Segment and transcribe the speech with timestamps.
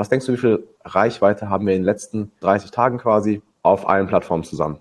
[0.00, 3.86] Was denkst du, wie viel Reichweite haben wir in den letzten 30 Tagen quasi auf
[3.86, 4.78] allen Plattformen zusammen?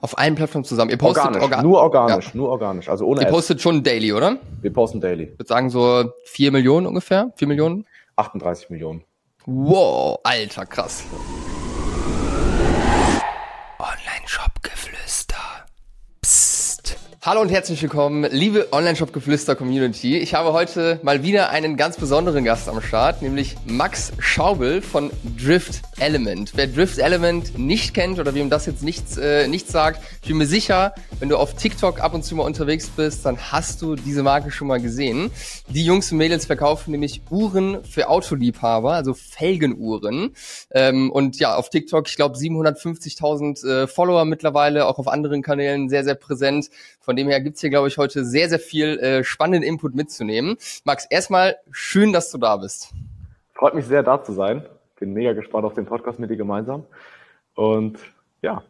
[0.00, 0.90] Auf allen Plattformen zusammen.
[0.90, 2.30] Ihr postet organisch, orga nur organisch, ja.
[2.34, 4.38] nur organisch, also ohne Ihr postet schon daily, oder?
[4.60, 5.26] Wir posten daily.
[5.32, 7.86] Ich würde sagen so 4 Millionen ungefähr, 4 Millionen?
[8.16, 9.04] 38 Millionen.
[9.46, 11.04] Wow, alter, krass.
[13.78, 14.67] Online-Shop-Geflüster.
[17.28, 20.16] Hallo und herzlich willkommen, liebe Online-Shop-Geflüster-Community.
[20.16, 25.10] Ich habe heute mal wieder einen ganz besonderen Gast am Start, nämlich Max Schaubel von
[25.36, 26.52] Drift Element.
[26.54, 30.38] Wer Drift Element nicht kennt oder wem das jetzt nichts, äh, nichts sagt, ich bin
[30.38, 33.94] mir sicher, wenn du auf TikTok ab und zu mal unterwegs bist, dann hast du
[33.94, 35.30] diese Marke schon mal gesehen.
[35.68, 40.34] Die Jungs und Mädels verkaufen nämlich Uhren für Autoliebhaber, also Felgenuhren.
[40.70, 45.90] Ähm, und ja, auf TikTok, ich glaube, 750.000 äh, Follower mittlerweile, auch auf anderen Kanälen
[45.90, 46.70] sehr, sehr präsent.
[47.08, 50.58] Von dem her gibt's hier, glaube ich, heute sehr, sehr viel äh, spannenden Input mitzunehmen.
[50.84, 52.92] Max, erstmal schön, dass du da bist.
[53.54, 54.66] Freut mich sehr, da zu sein.
[55.00, 56.84] Bin mega gespannt auf den Podcast mit dir gemeinsam.
[57.54, 57.98] Und
[58.42, 58.62] ja,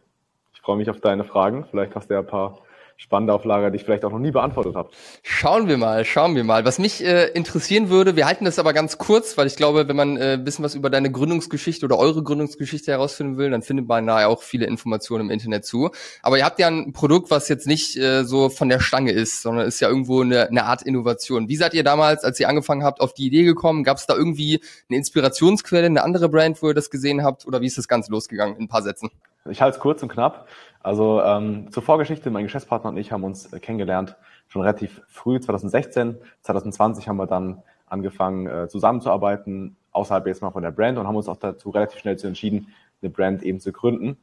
[0.53, 1.65] ich freue mich auf deine Fragen.
[1.69, 2.59] Vielleicht hast du ja ein paar
[2.99, 4.89] spannende auf Lager, die ich vielleicht auch noch nie beantwortet habe.
[5.23, 6.65] Schauen wir mal, schauen wir mal.
[6.65, 9.95] Was mich äh, interessieren würde, wir halten das aber ganz kurz, weil ich glaube, wenn
[9.95, 13.87] man äh, ein bisschen was über deine Gründungsgeschichte oder eure Gründungsgeschichte herausfinden will, dann findet
[13.87, 15.91] man da ja auch viele Informationen im Internet zu.
[16.21, 19.43] Aber ihr habt ja ein Produkt, was jetzt nicht äh, so von der Stange ist,
[19.43, 21.47] sondern ist ja irgendwo eine, eine Art Innovation.
[21.47, 23.85] Wie seid ihr damals, als ihr angefangen habt, auf die Idee gekommen?
[23.85, 27.47] Gab es da irgendwie eine Inspirationsquelle, eine andere Brand, wo ihr das gesehen habt?
[27.47, 29.09] Oder wie ist das Ganze losgegangen in ein paar Sätzen?
[29.49, 30.47] Ich halte es kurz und knapp.
[30.81, 34.15] Also ähm, zur Vorgeschichte, mein Geschäftspartner und ich haben uns äh, kennengelernt
[34.47, 36.17] schon relativ früh, 2016.
[36.41, 41.15] 2020 haben wir dann angefangen äh, zusammenzuarbeiten, außerhalb jetzt mal von der Brand und haben
[41.15, 44.17] uns auch dazu relativ schnell zu entschieden, eine Brand eben zu gründen.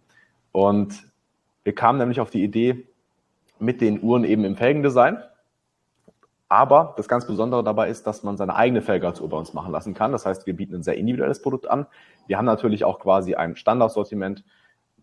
[0.53, 1.07] Und
[1.65, 2.87] wir kamen nämlich auf die Idee
[3.59, 5.19] mit den Uhren eben im Felgendesign.
[6.49, 9.53] Aber das ganz Besondere dabei ist, dass man seine eigene Felge als Uhr bei uns
[9.53, 10.12] machen lassen kann.
[10.12, 11.87] Das heißt, wir bieten ein sehr individuelles Produkt an.
[12.29, 14.45] Wir haben natürlich auch quasi ein Standardsortiment,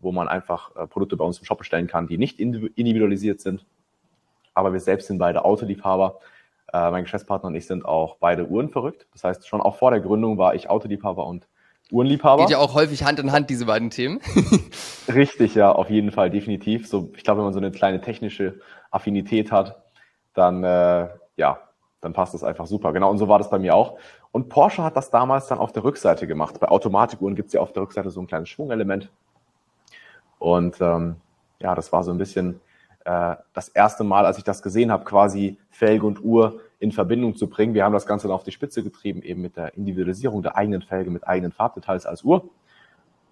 [0.03, 3.65] wo man einfach äh, Produkte bei uns im Shop bestellen kann, die nicht individualisiert sind.
[4.53, 6.19] Aber wir selbst sind beide Autoliebhaber.
[6.71, 9.07] Äh, mein Geschäftspartner und ich sind auch beide Uhren verrückt.
[9.13, 11.47] Das heißt, schon auch vor der Gründung war ich Autoliebhaber und
[11.91, 12.43] Uhrenliebhaber.
[12.43, 14.19] Geht ja auch häufig Hand in Hand, diese beiden Themen.
[15.13, 16.87] Richtig, ja, auf jeden Fall, definitiv.
[16.87, 18.59] So, ich glaube, wenn man so eine kleine technische
[18.91, 19.83] Affinität hat,
[20.33, 21.59] dann, äh, ja,
[22.01, 22.93] dann passt das einfach super.
[22.93, 23.97] Genau, und so war das bei mir auch.
[24.31, 26.59] Und Porsche hat das damals dann auf der Rückseite gemacht.
[26.59, 29.09] Bei Automatikuhren gibt es ja auf der Rückseite so ein kleines Schwungelement.
[30.43, 31.15] Und ähm,
[31.59, 32.59] ja, das war so ein bisschen
[33.05, 37.37] äh, das erste Mal, als ich das gesehen habe, quasi Felge und Uhr in Verbindung
[37.37, 37.73] zu bringen.
[37.73, 40.81] Wir haben das Ganze dann auf die Spitze getrieben, eben mit der Individualisierung der eigenen
[40.81, 42.49] Felge mit eigenen Farbdetails als Uhr.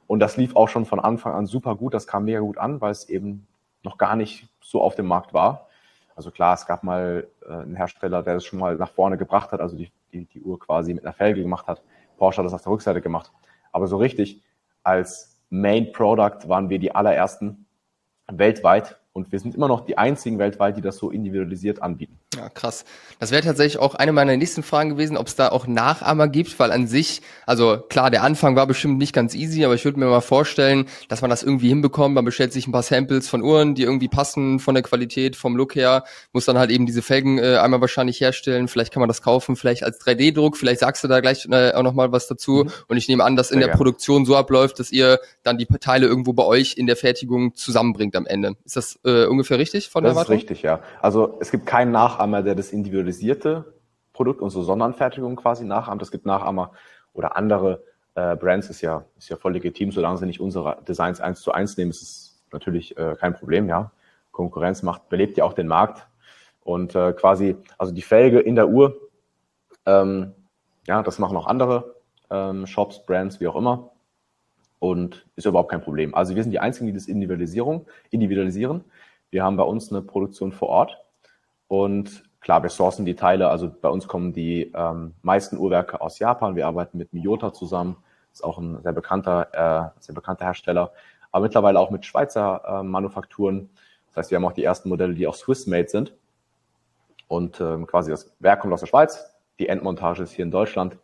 [0.07, 1.93] Und das lief auch schon von Anfang an super gut.
[1.93, 3.45] Das kam mega gut an, weil es eben
[3.83, 5.67] noch gar nicht so auf dem Markt war.
[6.15, 9.51] Also klar, es gab mal äh, einen Hersteller, der das schon mal nach vorne gebracht
[9.51, 11.81] hat, also die, die, die Uhr quasi mit einer Felge gemacht hat.
[12.15, 13.33] Porsche hat das auf der Rückseite gemacht.
[13.73, 14.41] Aber so richtig
[14.81, 17.65] als Main Product waren wir die allerersten
[18.31, 22.20] weltweit und wir sind immer noch die einzigen weltweit, die das so individualisiert anbieten.
[22.35, 22.85] Ja, krass.
[23.19, 26.57] Das wäre tatsächlich auch eine meiner nächsten Fragen gewesen, ob es da auch Nachahmer gibt,
[26.59, 29.99] weil an sich, also klar, der Anfang war bestimmt nicht ganz easy, aber ich würde
[29.99, 32.15] mir mal vorstellen, dass man das irgendwie hinbekommt.
[32.15, 35.57] Man bestellt sich ein paar Samples von Uhren, die irgendwie passen von der Qualität, vom
[35.57, 38.69] Look her, muss dann halt eben diese Felgen äh, einmal wahrscheinlich herstellen.
[38.69, 40.55] Vielleicht kann man das kaufen, vielleicht als 3D-Druck.
[40.55, 42.63] Vielleicht sagst du da gleich äh, auch nochmal was dazu.
[42.63, 42.71] Mhm.
[42.87, 43.77] Und ich nehme an, dass in Sehr der gern.
[43.77, 48.15] Produktion so abläuft, dass ihr dann die Teile irgendwo bei euch in der Fertigung zusammenbringt
[48.15, 48.55] am Ende.
[48.63, 50.35] Ist das äh, ungefähr richtig von das der Erwartung?
[50.35, 50.79] Das ist richtig, ja.
[51.01, 53.73] Also es gibt keinen Nachahmer, der das individualisierte
[54.13, 56.01] Produkt, unsere Sonderanfertigung quasi nachahmt.
[56.01, 56.71] Es gibt Nachahmer
[57.13, 57.83] oder andere
[58.15, 61.51] äh, Brands, ist ja, ist ja voll legitim, solange sie nicht unsere Designs eins zu
[61.51, 63.91] eins nehmen, ist es natürlich äh, kein Problem, ja.
[64.31, 66.07] Konkurrenz macht, belebt ja auch den Markt.
[66.63, 68.97] Und äh, quasi, also die Felge in der Uhr,
[69.85, 70.33] ähm,
[70.87, 71.95] ja, das machen auch andere
[72.29, 73.91] ähm, Shops, Brands, wie auch immer
[74.81, 76.15] und ist überhaupt kein Problem.
[76.15, 78.83] Also wir sind die Einzigen, die das Individualisierung, individualisieren.
[79.29, 80.97] Wir haben bei uns eine Produktion vor Ort
[81.71, 83.47] und klar, wir sourcen die Teile.
[83.47, 86.57] Also bei uns kommen die ähm, meisten Uhrwerke aus Japan.
[86.57, 87.95] Wir arbeiten mit Miyota zusammen.
[88.33, 90.91] ist auch ein sehr bekannter, äh, sehr bekannter Hersteller.
[91.31, 93.69] Aber mittlerweile auch mit Schweizer äh, Manufakturen.
[94.07, 96.13] Das heißt, wir haben auch die ersten Modelle, die auch Swiss-made sind.
[97.29, 99.23] Und ähm, quasi das Werk kommt aus der Schweiz.
[99.57, 100.97] Die Endmontage ist hier in Deutschland.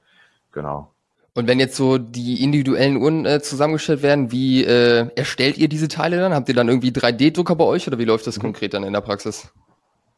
[0.51, 0.91] Genau.
[1.33, 5.87] Und wenn jetzt so die individuellen Uhren äh, zusammengestellt werden, wie äh, erstellt ihr diese
[5.87, 6.33] Teile dann?
[6.33, 8.41] Habt ihr dann irgendwie 3D-Drucker bei euch oder wie läuft das mhm.
[8.41, 9.49] konkret dann in der Praxis?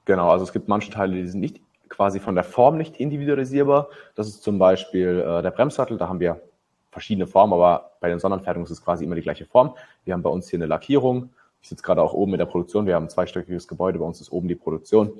[0.09, 3.89] Genau, also es gibt manche Teile, die sind nicht quasi von der Form nicht individualisierbar.
[4.15, 6.41] Das ist zum Beispiel äh, der Bremssattel, da haben wir
[6.89, 9.75] verschiedene Formen, aber bei den Sonderanfertigungen ist es quasi immer die gleiche Form.
[10.05, 11.29] Wir haben bei uns hier eine Lackierung.
[11.61, 12.87] Ich sitze gerade auch oben in der Produktion.
[12.87, 15.13] Wir haben ein zweistöckiges Gebäude, bei uns ist oben die Produktion.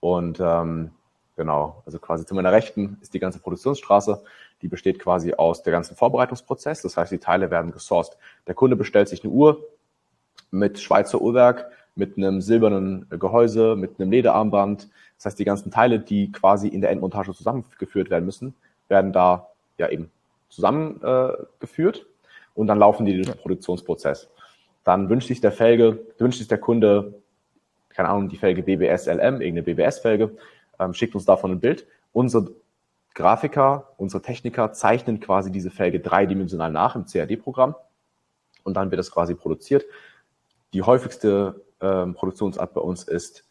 [0.00, 0.92] Und ähm,
[1.36, 4.22] genau, also quasi zu meiner Rechten ist die ganze Produktionsstraße
[4.62, 6.82] die besteht quasi aus der ganzen Vorbereitungsprozess.
[6.82, 8.16] Das heißt, die Teile werden gesourced.
[8.46, 9.60] Der Kunde bestellt sich eine Uhr
[10.52, 14.88] mit Schweizer Uhrwerk, mit einem silbernen Gehäuse, mit einem Lederarmband.
[15.16, 18.54] Das heißt, die ganzen Teile, die quasi in der Endmontage zusammengeführt werden müssen,
[18.88, 19.48] werden da
[19.78, 20.10] ja eben
[20.48, 24.28] zusammengeführt äh, und dann laufen die durch den Produktionsprozess.
[24.84, 27.14] Dann wünscht sich der Felge, wünscht sich der Kunde,
[27.90, 30.36] keine Ahnung, die Felge BBS LM, irgendeine BBS-Felge,
[30.78, 31.86] ähm, schickt uns davon ein Bild.
[32.12, 32.50] Unsere
[33.14, 37.74] Grafiker, unsere Techniker zeichnen quasi diese Felge dreidimensional nach im CAD-Programm
[38.64, 39.84] und dann wird das quasi produziert.
[40.72, 43.44] Die häufigste ähm, Produktionsart bei uns ist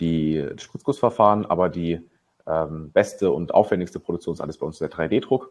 [0.00, 2.00] die Spritzgussverfahren, aber die
[2.46, 5.50] ähm, beste und aufwendigste Produktionsart ist bei uns der 3D-Druck.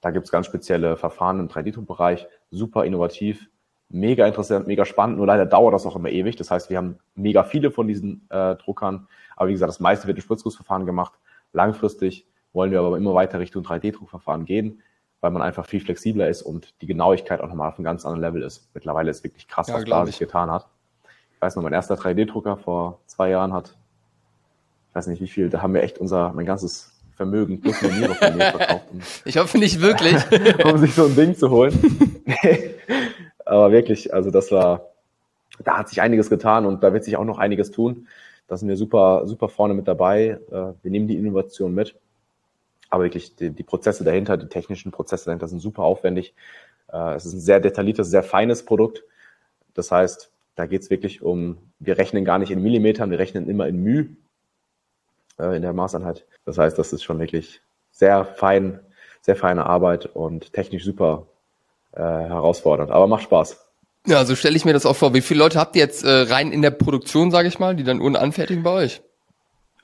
[0.00, 3.48] Da gibt es ganz spezielle Verfahren im 3D-Druckbereich, super innovativ,
[3.88, 5.18] mega interessant, mega spannend.
[5.18, 6.36] Nur leider dauert das auch immer ewig.
[6.36, 9.08] Das heißt, wir haben mega viele von diesen äh, Druckern.
[9.36, 11.14] Aber wie gesagt, das meiste wird im Spritzgussverfahren gemacht.
[11.52, 14.82] Langfristig wollen wir aber immer weiter Richtung 3D-Druckverfahren gehen,
[15.20, 18.22] weil man einfach viel flexibler ist und die Genauigkeit auch nochmal auf einem ganz anderen
[18.22, 18.70] Level ist.
[18.74, 20.68] Mittlerweile ist wirklich krass, ja, was da sich getan hat.
[21.38, 23.76] Ich weiß noch, mein erster 3D-Drucker vor zwei Jahren hat,
[24.88, 28.16] ich weiß nicht wie viel, da haben wir echt unser, mein ganzes Vermögen plus Maniere
[28.16, 28.86] von mir verkauft.
[29.24, 30.16] ich hoffe nicht wirklich.
[30.64, 31.78] um sich so ein Ding zu holen.
[33.44, 34.88] Aber wirklich, also das war,
[35.62, 38.08] da hat sich einiges getan und da wird sich auch noch einiges tun.
[38.48, 40.40] Da sind wir super, super vorne mit dabei.
[40.50, 41.94] Äh, wir nehmen die Innovation mit.
[42.90, 46.34] Aber wirklich die, die Prozesse dahinter, die technischen Prozesse dahinter sind super aufwendig.
[46.92, 49.04] Äh, es ist ein sehr detailliertes, sehr feines Produkt.
[49.74, 53.48] Das heißt, da geht es wirklich um, wir rechnen gar nicht in Millimetern, wir rechnen
[53.48, 54.16] immer in μ
[55.38, 56.26] äh, in der Maßeinheit.
[56.44, 57.60] Das heißt, das ist schon wirklich
[57.92, 58.80] sehr fein,
[59.20, 61.26] sehr feine Arbeit und technisch super
[61.92, 63.64] äh, herausfordernd, aber macht Spaß.
[64.06, 65.14] Ja, so stelle ich mir das auch vor.
[65.14, 67.84] Wie viele Leute habt ihr jetzt äh, rein in der Produktion, sage ich mal, die
[67.84, 69.00] dann Uhren anfertigen bei euch?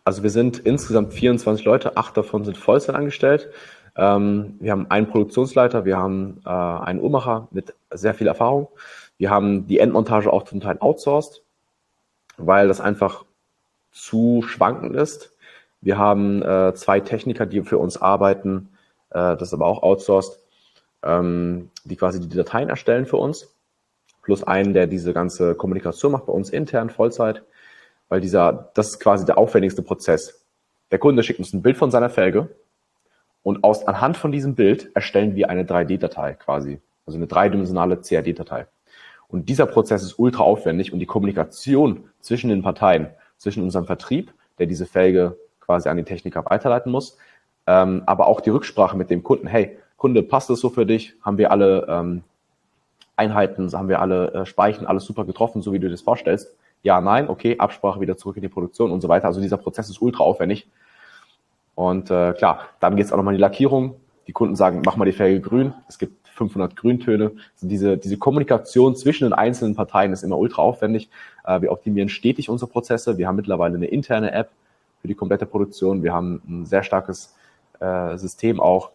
[0.02, 3.48] Also wir sind insgesamt 24 Leute, acht davon sind Vollzeit angestellt.
[3.96, 8.68] Ähm, wir haben einen Produktionsleiter, wir haben äh, einen Uhrmacher mit sehr viel Erfahrung.
[9.18, 11.42] Wir haben die Endmontage auch zum Teil outsourced,
[12.36, 13.24] weil das einfach
[13.92, 15.30] zu schwankend ist.
[15.80, 18.70] Wir haben äh, zwei Techniker, die für uns arbeiten,
[19.10, 20.38] äh, das ist aber auch outsourced,
[21.02, 23.54] ähm, die quasi die Dateien erstellen für uns,
[24.22, 27.42] plus einen, der diese ganze Kommunikation macht bei uns intern, Vollzeit,
[28.08, 30.44] weil dieser, das ist quasi der aufwendigste Prozess.
[30.90, 32.48] Der Kunde schickt uns ein Bild von seiner Felge
[33.42, 38.66] und aus, anhand von diesem Bild erstellen wir eine 3D-Datei quasi, also eine dreidimensionale CAD-Datei.
[39.28, 44.32] Und dieser Prozess ist ultra aufwendig und die Kommunikation zwischen den Parteien, zwischen unserem Vertrieb,
[44.58, 47.16] der diese Felge quasi an die Techniker weiterleiten muss.
[47.66, 51.14] Ähm, aber auch die Rücksprache mit dem Kunden, hey, Kunde, passt das so für dich?
[51.22, 52.22] Haben wir alle ähm,
[53.16, 56.56] Einheiten, haben wir alle äh, Speichen, alles super getroffen, so wie du dir das vorstellst?
[56.82, 59.26] Ja, nein, okay, Absprache wieder zurück in die Produktion und so weiter.
[59.26, 60.68] Also dieser Prozess ist ultra aufwendig.
[61.74, 63.96] Und äh, klar, dann geht es auch nochmal in die Lackierung.
[64.26, 65.72] Die Kunden sagen, mach mal die Felge grün.
[65.88, 67.32] Es gibt 500 Grüntöne.
[67.54, 71.08] Also diese, diese Kommunikation zwischen den einzelnen Parteien ist immer ultra aufwendig.
[71.44, 73.18] Äh, wir optimieren stetig unsere Prozesse.
[73.18, 74.50] Wir haben mittlerweile eine interne App,
[75.04, 76.02] für die komplette Produktion.
[76.02, 77.34] Wir haben ein sehr starkes
[77.78, 78.90] äh, System auch,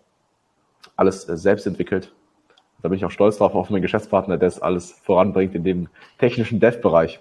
[0.96, 2.12] alles äh, selbst entwickelt.
[2.82, 5.88] Da bin ich auch stolz drauf, auf meinen Geschäftspartner, der das alles voranbringt in dem
[6.18, 7.20] technischen Dev-Bereich.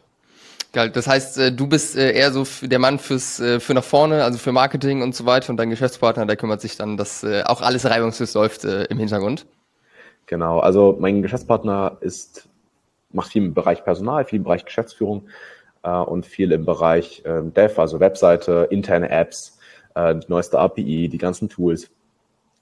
[0.73, 0.89] Geil.
[0.89, 5.03] Das heißt, du bist eher so der Mann fürs für nach vorne, also für Marketing
[5.03, 8.65] und so weiter, und dein Geschäftspartner, der kümmert sich dann, dass auch alles reibungslos läuft
[8.65, 9.47] im Hintergrund.
[10.29, 10.61] Genau.
[10.61, 12.49] Also mein Geschäftspartner ist
[13.11, 15.29] macht viel im Bereich Personal, viel im Bereich Geschäftsführung
[15.83, 19.59] äh, und viel im Bereich äh, Dev, also Webseite, interne Apps,
[19.95, 21.91] äh, die neueste API, die ganzen Tools.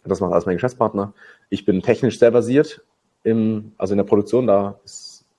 [0.05, 1.13] Das macht alles mein Geschäftspartner.
[1.51, 2.83] Ich bin technisch sehr basiert,
[3.25, 4.79] im, also in der Produktion, da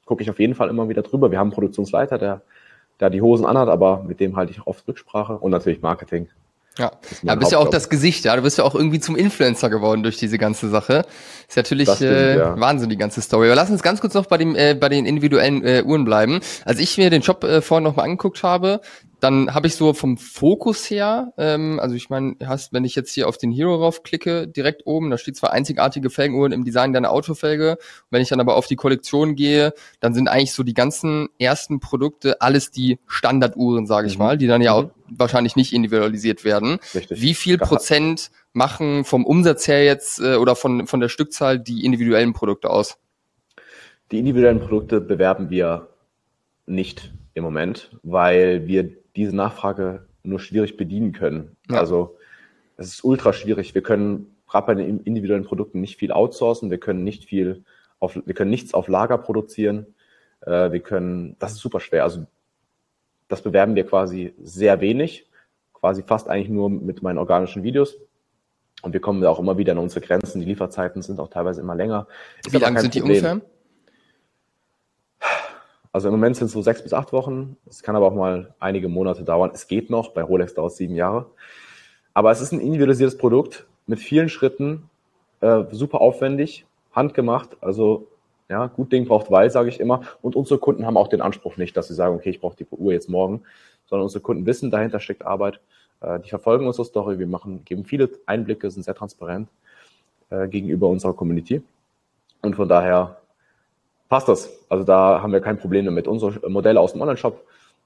[0.06, 1.32] gucke ich auf jeden Fall immer wieder drüber.
[1.32, 2.42] Wir haben einen Produktionsleiter, der,
[3.00, 6.28] der die Hosen anhat, aber mit dem halte ich oft Rücksprache und natürlich Marketing.
[6.78, 6.92] Ja,
[7.24, 8.36] ja bist ja auch das Gesicht, ja.
[8.36, 11.06] Du bist ja auch irgendwie zum Influencer geworden durch diese ganze Sache.
[11.48, 12.60] Ist natürlich stimmt, äh, ja.
[12.60, 13.48] Wahnsinn, die ganze Story.
[13.48, 16.40] Aber lass uns ganz kurz noch bei dem, äh, bei den individuellen äh, Uhren bleiben.
[16.66, 18.82] Als ich mir den Shop äh, vorhin nochmal angeguckt habe,
[19.20, 23.12] dann habe ich so vom Fokus her, ähm, also ich meine, hast, wenn ich jetzt
[23.12, 27.12] hier auf den Hero raufklicke, direkt oben, da steht zwar einzigartige Felgenuhren im Design deiner
[27.12, 27.78] Autofelge.
[28.12, 31.80] Wenn ich dann aber auf die Kollektion gehe, dann sind eigentlich so die ganzen ersten
[31.80, 34.24] Produkte alles die Standarduhren, sage ich mhm.
[34.24, 34.86] mal, die dann ja mhm.
[34.86, 36.80] auch wahrscheinlich nicht individualisiert werden.
[36.94, 37.20] Richtig.
[37.20, 41.86] Wie viel Prozent machen vom Umsatz her jetzt äh, oder von, von der Stückzahl die
[41.86, 42.98] individuellen Produkte aus?
[44.12, 45.90] Die individuellen Produkte bewerben wir
[46.66, 51.58] nicht im Moment, weil wir diese Nachfrage nur schwierig bedienen können.
[51.70, 51.80] Ja.
[51.80, 52.18] Also
[52.78, 53.76] es ist ultra schwierig.
[53.76, 56.70] Wir können gerade bei den individuellen Produkten nicht viel outsourcen.
[56.70, 57.64] Wir können nicht viel
[58.00, 59.88] auf, wir können nichts auf Lager produzieren.
[60.42, 62.04] Äh, wir können, das ist super schwer.
[62.04, 62.26] Also
[63.28, 65.30] das bewerben wir quasi sehr wenig,
[65.74, 67.98] quasi fast eigentlich nur mit meinen organischen Videos.
[68.84, 70.40] Und wir kommen auch immer wieder an unsere Grenzen.
[70.40, 72.08] Die Lieferzeiten sind auch teilweise immer länger.
[72.46, 73.42] Ist Wie lange sind die ungefähr?
[75.98, 77.58] Also im Moment sind es so sechs bis acht Wochen.
[77.68, 79.50] Es kann aber auch mal einige Monate dauern.
[79.52, 80.10] Es geht noch.
[80.10, 81.26] Bei Rolex dauert es sieben Jahre.
[82.14, 84.92] Aber es ist ein individualisiertes Produkt mit vielen Schritten,
[85.42, 87.58] äh, super aufwendig, handgemacht.
[87.62, 88.10] Also
[88.48, 90.02] ja, gut Ding braucht Weil, sage ich immer.
[90.22, 92.68] Und unsere Kunden haben auch den Anspruch nicht, dass sie sagen, okay, ich brauche die
[92.70, 93.42] Uhr jetzt morgen,
[93.88, 95.60] sondern unsere Kunden wissen, dahinter steckt Arbeit.
[96.02, 97.18] Äh, die verfolgen unsere Story.
[97.18, 99.50] Wir machen, geben viele Einblicke, sind sehr transparent
[100.30, 101.64] äh, gegenüber unserer Community.
[102.44, 103.18] Und von daher
[104.10, 104.50] passt das.
[104.70, 106.08] Also da haben wir kein Problem damit.
[106.08, 107.44] Unsere Modelle aus dem Online-Shop,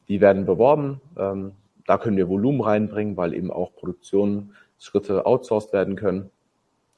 [0.07, 1.01] die werden beworben.
[1.17, 1.53] Ähm,
[1.87, 6.29] da können wir Volumen reinbringen, weil eben auch Produktionsschritte outsourced werden können,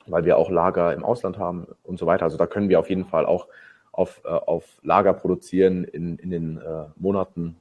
[0.07, 2.23] weil wir auch Lager im Ausland haben und so weiter.
[2.23, 3.47] Also da können wir auf jeden Fall auch
[3.91, 7.55] auf, äh, auf Lager produzieren in, in den äh, Monaten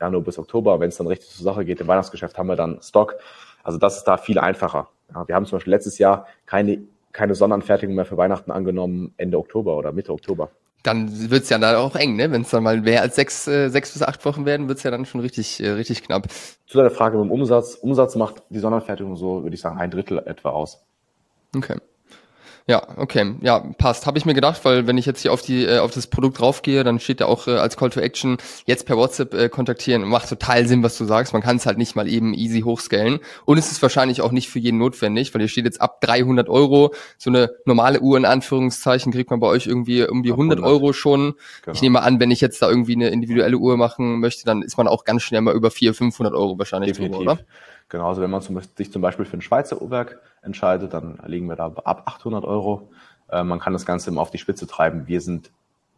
[0.00, 0.80] Januar bis Oktober.
[0.80, 3.16] Wenn es dann richtig zur Sache geht, im Weihnachtsgeschäft haben wir dann Stock.
[3.62, 4.88] Also das ist da viel einfacher.
[5.14, 6.82] Ja, wir haben zum Beispiel letztes Jahr keine,
[7.12, 10.50] keine Sonderanfertigung mehr für Weihnachten angenommen, Ende Oktober oder Mitte Oktober
[10.82, 12.30] dann wird's ja da auch eng, ne?
[12.30, 14.90] Wenn es dann mal mehr als sechs, äh, sechs bis acht Wochen werden, wird's ja
[14.90, 16.28] dann schon richtig, äh, richtig knapp.
[16.66, 17.74] Zu deiner Frage mit dem Umsatz.
[17.74, 20.84] Umsatz macht die Sonderfertigung so, würde ich sagen, ein Drittel etwa aus.
[21.56, 21.76] Okay.
[22.68, 24.06] Ja, okay, ja, passt.
[24.06, 26.40] Habe ich mir gedacht, weil wenn ich jetzt hier auf die äh, auf das Produkt
[26.40, 30.02] draufgehe, dann steht ja auch äh, als Call to Action jetzt per WhatsApp äh, kontaktieren.
[30.02, 31.32] Macht total Sinn, was du sagst.
[31.32, 34.48] Man kann es halt nicht mal eben easy hochscalen und es ist wahrscheinlich auch nicht
[34.50, 38.24] für jeden notwendig, weil hier steht jetzt ab 300 Euro so eine normale Uhr in
[38.24, 41.34] Anführungszeichen kriegt man bei euch irgendwie um die 100 Euro schon.
[41.62, 41.72] Genau.
[41.72, 44.76] Ich nehme an, wenn ich jetzt da irgendwie eine individuelle Uhr machen möchte, dann ist
[44.76, 47.18] man auch ganz schnell mal über 400, 500 Euro wahrscheinlich Definitiv.
[47.18, 47.40] drüber, oder?
[47.88, 51.46] Genau, also wenn man zum, sich zum Beispiel für ein Schweizer Uhrwerk entscheidet, dann liegen
[51.48, 52.90] wir da ab 800 Euro.
[53.30, 55.06] Äh, man kann das Ganze immer auf die Spitze treiben.
[55.06, 55.50] Wir sind,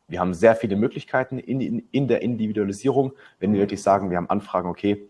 [0.08, 3.12] wir haben sehr viele Möglichkeiten in, in, in der Individualisierung.
[3.38, 5.08] Wenn wir wirklich sagen, wir haben Anfragen, okay,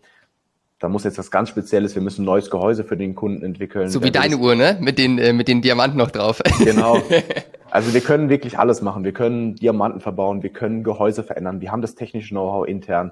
[0.79, 3.89] da muss jetzt was ganz Spezielles, wir müssen ein neues Gehäuse für den Kunden entwickeln.
[3.89, 4.77] So wie deine Uhr, ne?
[4.79, 6.41] Mit den, äh, mit den Diamanten noch drauf.
[6.63, 7.01] Genau.
[7.71, 9.03] Also wir können wirklich alles machen.
[9.03, 11.61] Wir können Diamanten verbauen, wir können Gehäuse verändern.
[11.61, 13.11] Wir haben das technische Know-how intern.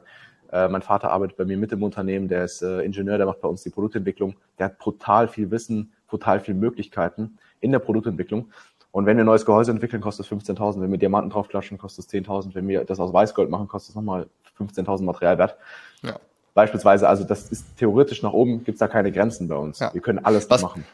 [0.52, 3.42] Äh, mein Vater arbeitet bei mir mit im Unternehmen, der ist äh, Ingenieur, der macht
[3.42, 4.36] bei uns die Produktentwicklung.
[4.58, 8.52] Der hat brutal viel Wissen, brutal viele Möglichkeiten in der Produktentwicklung.
[8.92, 10.82] Und wenn wir ein neues Gehäuse entwickeln, kostet es 15.000.
[10.82, 12.56] Wenn wir Diamanten draufklatschen, kostet es 10.000.
[12.56, 14.28] Wenn wir das aus Weißgold machen, kostet es nochmal
[14.60, 15.56] 15.000 Materialwert.
[16.02, 16.20] Ja.
[16.54, 19.80] Beispielsweise, also das ist theoretisch nach oben, gibt's da keine Grenzen bei uns.
[19.80, 19.94] Ja.
[19.94, 20.86] Wir können alles was, machen.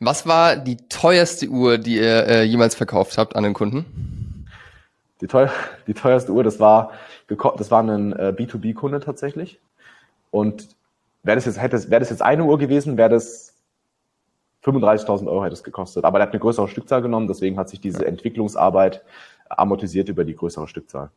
[0.00, 4.46] Was war die teuerste Uhr, die ihr äh, jemals verkauft habt an den Kunden?
[5.22, 5.50] Die, teuer,
[5.86, 6.90] die teuerste Uhr, das war
[7.28, 9.58] das war ein äh, B2B-Kunde tatsächlich.
[10.30, 10.68] Und
[11.22, 13.54] wäre das jetzt, hätte, wäre das jetzt eine Uhr gewesen, wäre das
[14.66, 16.04] 35.000 Euro hätte es gekostet.
[16.04, 19.02] Aber der hat eine größere Stückzahl genommen, deswegen hat sich diese Entwicklungsarbeit
[19.48, 21.10] amortisiert über die größere Stückzahl.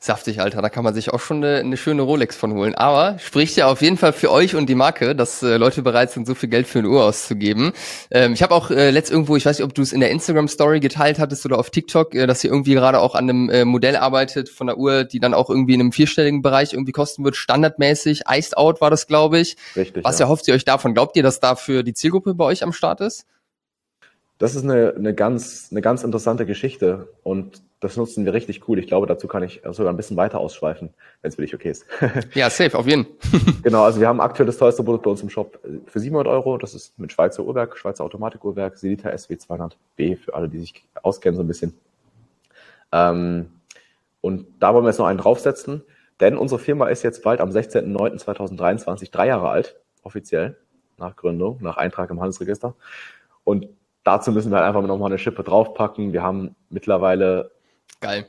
[0.00, 0.62] Saftig, Alter.
[0.62, 2.74] Da kann man sich auch schon eine, eine, schöne Rolex von holen.
[2.74, 6.10] Aber spricht ja auf jeden Fall für euch und die Marke, dass äh, Leute bereit
[6.10, 7.72] sind, so viel Geld für eine Uhr auszugeben.
[8.10, 10.10] Ähm, ich habe auch äh, letzt irgendwo, ich weiß nicht, ob du es in der
[10.10, 13.64] Instagram-Story geteilt hattest oder auf TikTok, äh, dass ihr irgendwie gerade auch an einem äh,
[13.64, 17.24] Modell arbeitet von der Uhr, die dann auch irgendwie in einem vierstelligen Bereich irgendwie kosten
[17.24, 18.22] wird, standardmäßig.
[18.28, 19.56] Iced Out war das, glaube ich.
[19.76, 20.04] Richtig.
[20.04, 20.26] Was ja.
[20.26, 20.94] erhofft ihr euch davon?
[20.94, 23.26] Glaubt ihr, dass dafür die Zielgruppe bei euch am Start ist?
[24.38, 28.78] Das ist eine, eine, ganz, eine ganz interessante Geschichte und das nutzen wir richtig cool.
[28.78, 30.90] Ich glaube, dazu kann ich sogar ein bisschen weiter ausschweifen,
[31.22, 31.86] wenn es für dich okay ist.
[32.34, 33.06] ja, safe, auf jeden.
[33.62, 36.58] genau, also wir haben aktuell das teuerste Produkt bei uns im Shop für 700 Euro.
[36.58, 41.44] Das ist mit Schweizer Uhrwerk, Schweizer Automatikuhrwerk, Selita SW200B für alle, die sich auskennen so
[41.44, 41.78] ein bisschen.
[42.90, 43.52] Ähm,
[44.20, 45.82] und da wollen wir jetzt noch einen draufsetzen,
[46.18, 50.56] denn unsere Firma ist jetzt bald am 16.09.2023 drei Jahre alt, offiziell,
[50.96, 52.74] nach Gründung, nach Eintrag im Handelsregister.
[53.44, 53.68] Und
[54.02, 56.12] dazu müssen wir halt einfach nochmal eine Schippe draufpacken.
[56.12, 57.52] Wir haben mittlerweile
[58.00, 58.28] Geil.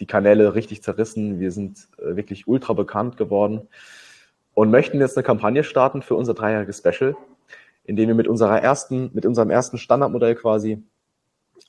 [0.00, 1.40] Die Kanäle richtig zerrissen.
[1.40, 3.68] Wir sind äh, wirklich ultra bekannt geworden
[4.54, 7.16] und möchten jetzt eine Kampagne starten für unser dreijähriges Special,
[7.84, 10.82] in dem wir mit unserer ersten, mit unserem ersten Standardmodell quasi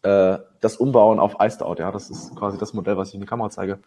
[0.01, 1.79] äh, das umbauen auf Iced Out.
[1.79, 3.79] Ja, das ist quasi das Modell, was ich in die Kamera zeige.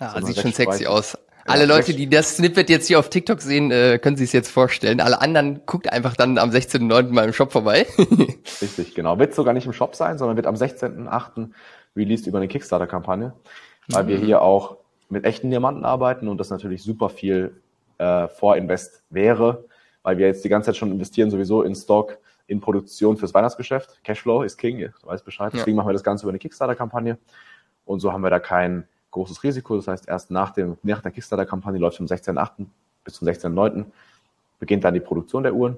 [0.00, 1.16] Ja, sieht schon sexy aus.
[1.46, 4.50] Alle Leute, die das Snippet jetzt hier auf TikTok sehen, äh, können sich es jetzt
[4.50, 5.00] vorstellen.
[5.00, 7.12] Alle anderen guckt einfach dann am 16.09.
[7.12, 7.86] mal im Shop vorbei.
[8.62, 9.18] Richtig, genau.
[9.18, 11.50] Wird sogar nicht im Shop sein, sondern wird am 16.08
[11.96, 13.32] released über eine Kickstarter-Kampagne,
[13.88, 14.08] weil mhm.
[14.08, 14.76] wir hier auch
[15.08, 17.60] mit echten Diamanten arbeiten und das natürlich super viel
[17.98, 19.64] äh, Vorinvest wäre,
[20.02, 24.02] weil wir jetzt die ganze Zeit schon investieren sowieso in Stock, in Produktion fürs Weihnachtsgeschäft.
[24.02, 25.52] Cashflow ist King, ihr weißt Bescheid.
[25.52, 25.82] Deswegen ja.
[25.82, 27.18] machen wir das Ganze über eine Kickstarter-Kampagne
[27.84, 29.76] und so haben wir da kein großes Risiko.
[29.76, 32.66] Das heißt, erst nach, dem, nach der Kickstarter-Kampagne läuft vom 16.8.
[33.04, 33.84] bis zum 16.9.
[34.58, 35.76] beginnt dann die Produktion der Uhren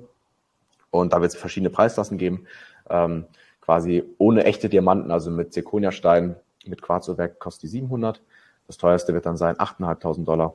[0.90, 2.46] und da wird es verschiedene Preisklassen geben.
[2.88, 3.26] Ähm,
[3.66, 8.22] quasi ohne echte Diamanten, also mit Zirconiastein, mit Quarzowerk kostet die 700.
[8.68, 10.54] Das teuerste wird dann sein 8.500 Dollar.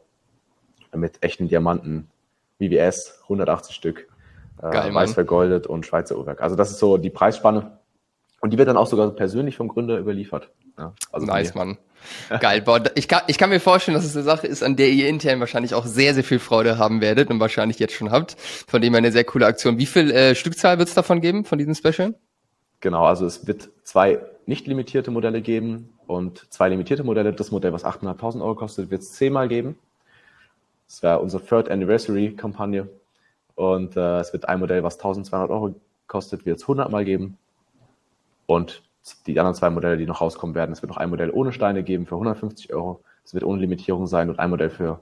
[0.95, 2.09] Mit echten Diamanten,
[2.57, 4.07] VVS, 180 Stück,
[4.61, 6.41] äh, weiß vergoldet und Schweizer Uhrwerk.
[6.41, 7.77] Also das ist so die Preisspanne.
[8.39, 10.49] Und die wird dann auch sogar persönlich vom Gründer überliefert.
[10.77, 11.77] Ja, also nice, Mann.
[12.39, 12.61] Geil.
[12.61, 15.07] Boah, ich, kann, ich kann mir vorstellen, dass es eine Sache ist, an der ihr
[15.07, 18.35] intern wahrscheinlich auch sehr, sehr viel Freude haben werdet und wahrscheinlich jetzt schon habt.
[18.67, 19.77] Von dem her eine sehr coole Aktion.
[19.77, 22.15] Wie viel äh, Stückzahl wird es davon geben, von diesem Special?
[22.81, 27.31] Genau, also es wird zwei nicht limitierte Modelle geben und zwei limitierte Modelle.
[27.31, 29.77] Das Modell, was 8.500 Euro kostet, wird es zehnmal geben.
[30.87, 32.89] Das wäre unsere Third Anniversary Kampagne.
[33.55, 35.75] Und äh, es wird ein Modell, was 1200 Euro
[36.07, 37.37] kostet, wird es 100 Mal geben.
[38.47, 38.81] Und
[39.27, 41.83] die anderen zwei Modelle, die noch rauskommen werden, es wird noch ein Modell ohne Steine
[41.83, 43.03] geben für 150 Euro.
[43.23, 44.99] Es wird ohne Limitierung sein und ein Modell für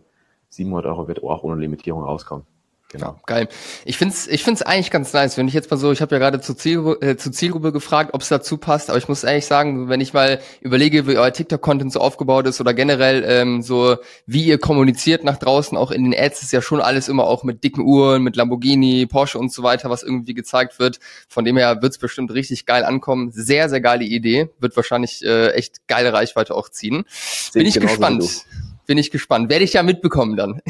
[0.50, 2.46] 700 Euro wird auch ohne Limitierung rauskommen.
[2.92, 3.06] Genau.
[3.06, 3.48] Ja, geil.
[3.86, 6.20] Ich find's, ich find's eigentlich ganz nice, wenn ich jetzt mal so, ich habe ja
[6.20, 9.46] gerade zur, Zielgruppe, äh, zur Zielgruppe gefragt, ob es dazu passt, aber ich muss ehrlich
[9.46, 13.98] sagen, wenn ich mal überlege, wie euer TikTok-Content so aufgebaut ist oder generell ähm, so,
[14.26, 17.44] wie ihr kommuniziert nach draußen, auch in den Ads ist ja schon alles immer auch
[17.44, 21.00] mit dicken Uhren, mit Lamborghini, Porsche und so weiter, was irgendwie gezeigt wird.
[21.28, 23.30] Von dem her wird's bestimmt richtig geil ankommen.
[23.32, 24.50] Sehr, sehr geile Idee.
[24.60, 27.06] Wird wahrscheinlich äh, echt geile Reichweite auch ziehen.
[27.54, 28.46] Bin ich gespannt.
[28.88, 29.52] Bin ich gespannt.
[29.52, 30.62] Werde ich ja mitbekommen dann.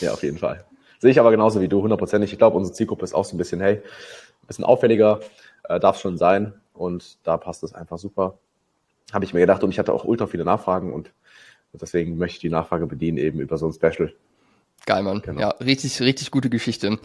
[0.00, 0.67] ja, auf jeden Fall.
[0.98, 2.32] Sehe ich aber genauso wie du, hundertprozentig.
[2.32, 5.20] Ich glaube, unsere Zielgruppe ist auch so ein bisschen, hey, ein bisschen auffälliger,
[5.64, 6.54] äh, darf schon sein.
[6.74, 8.38] Und da passt es einfach super.
[9.12, 11.12] Habe ich mir gedacht und ich hatte auch ultra viele Nachfragen und
[11.72, 14.12] deswegen möchte ich die Nachfrage bedienen eben über so ein Special.
[14.88, 15.20] Geil, Mann.
[15.20, 15.38] Genau.
[15.38, 16.98] Ja, richtig, richtig gute Geschichte.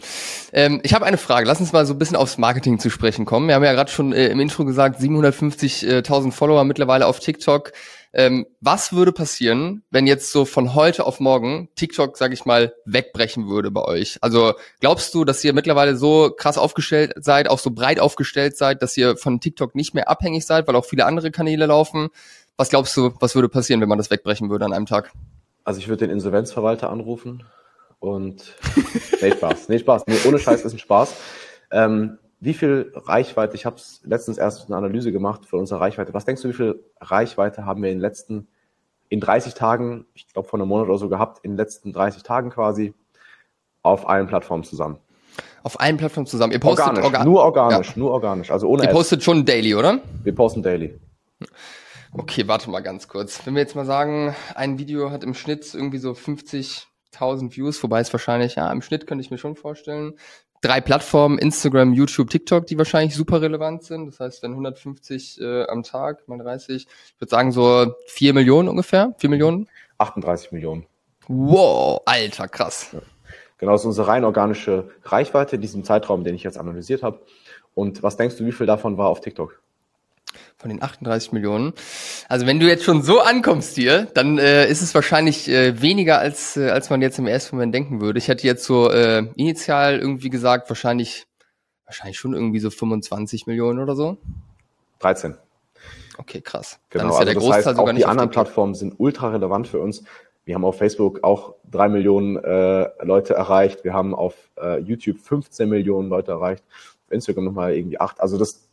[0.54, 1.46] Ähm, ich habe eine Frage.
[1.46, 3.46] Lass uns mal so ein bisschen aufs Marketing zu sprechen kommen.
[3.46, 7.72] Wir haben ja gerade schon äh, im Intro gesagt, 750.000 Follower mittlerweile auf TikTok.
[8.14, 12.72] Ähm, was würde passieren, wenn jetzt so von heute auf morgen TikTok, sage ich mal,
[12.86, 14.16] wegbrechen würde bei euch?
[14.22, 18.80] Also glaubst du, dass ihr mittlerweile so krass aufgestellt seid, auch so breit aufgestellt seid,
[18.80, 22.08] dass ihr von TikTok nicht mehr abhängig seid, weil auch viele andere Kanäle laufen?
[22.56, 25.12] Was glaubst du, was würde passieren, wenn man das wegbrechen würde an einem Tag?
[25.64, 27.44] Also ich würde den Insolvenzverwalter anrufen
[28.04, 28.54] und
[29.22, 29.68] nee, Spaß.
[29.68, 30.04] Nee, Spaß.
[30.06, 31.14] Nee, ohne Scheiß ist ein Spaß.
[31.70, 36.12] Ähm, wie viel Reichweite, ich habe es letztens erst eine Analyse gemacht für unsere Reichweite.
[36.12, 38.48] Was denkst du, wie viel Reichweite haben wir in den letzten,
[39.08, 42.22] in 30 Tagen, ich glaube vor einem Monat oder so gehabt, in den letzten 30
[42.22, 42.92] Tagen quasi
[43.82, 44.98] auf allen Plattformen zusammen?
[45.62, 46.52] Auf allen Plattformen zusammen.
[46.52, 47.94] Ihr postet organisch, orga nur organisch, ja.
[47.96, 48.50] nur organisch.
[48.50, 49.24] Also ohne Ihr postet Ads.
[49.24, 50.00] schon daily, oder?
[50.22, 51.00] Wir posten daily.
[52.12, 53.44] Okay, warte mal ganz kurz.
[53.44, 56.14] Wenn wir jetzt mal sagen, ein Video hat im Schnitt irgendwie so
[57.18, 60.14] 50.000 Views, wobei es wahrscheinlich, ja, im Schnitt könnte ich mir schon vorstellen,
[60.60, 64.06] drei Plattformen, Instagram, YouTube, TikTok, die wahrscheinlich super relevant sind.
[64.06, 68.68] Das heißt, wenn 150 äh, am Tag mal 30, ich würde sagen so vier Millionen
[68.68, 69.68] ungefähr, vier Millionen?
[69.98, 70.86] 38 Millionen.
[71.28, 72.90] Wow, alter, krass.
[72.92, 73.00] Ja.
[73.58, 77.20] Genau, das ist unsere rein organische Reichweite in diesem Zeitraum, den ich jetzt analysiert habe.
[77.74, 79.60] Und was denkst du, wie viel davon war auf TikTok?
[80.56, 81.72] Von den 38 Millionen.
[82.28, 86.18] Also wenn du jetzt schon so ankommst hier, dann äh, ist es wahrscheinlich äh, weniger
[86.20, 88.18] als äh, als man jetzt im ersten Moment denken würde.
[88.18, 91.26] Ich hätte jetzt so äh, initial irgendwie gesagt, wahrscheinlich
[91.84, 94.16] wahrscheinlich schon irgendwie so 25 Millionen oder so.
[95.00, 95.34] 13.
[96.18, 96.78] Okay, krass.
[96.90, 98.94] Genau, dann ist ja also der Großteil das heißt, sogar auch die anderen Plattformen sind
[98.98, 100.04] ultra relevant für uns.
[100.44, 103.84] Wir haben auf Facebook auch drei Millionen äh, Leute erreicht.
[103.84, 106.62] Wir haben auf äh, YouTube 15 Millionen Leute erreicht.
[107.06, 108.20] Auf Instagram nochmal irgendwie acht.
[108.20, 108.68] Also das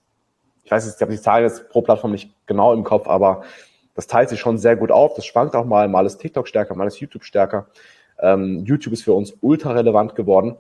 [0.64, 3.44] ich weiß jetzt, ich habe die Zahl jetzt pro Plattform nicht genau im Kopf, aber
[3.96, 5.14] das teilt sich schon sehr gut auf.
[5.16, 7.68] Das schwankt auch mal, mal ist TikTok stärker, mal ist YouTube stärker.
[8.20, 10.56] Ähm, YouTube ist für uns ultra relevant geworden.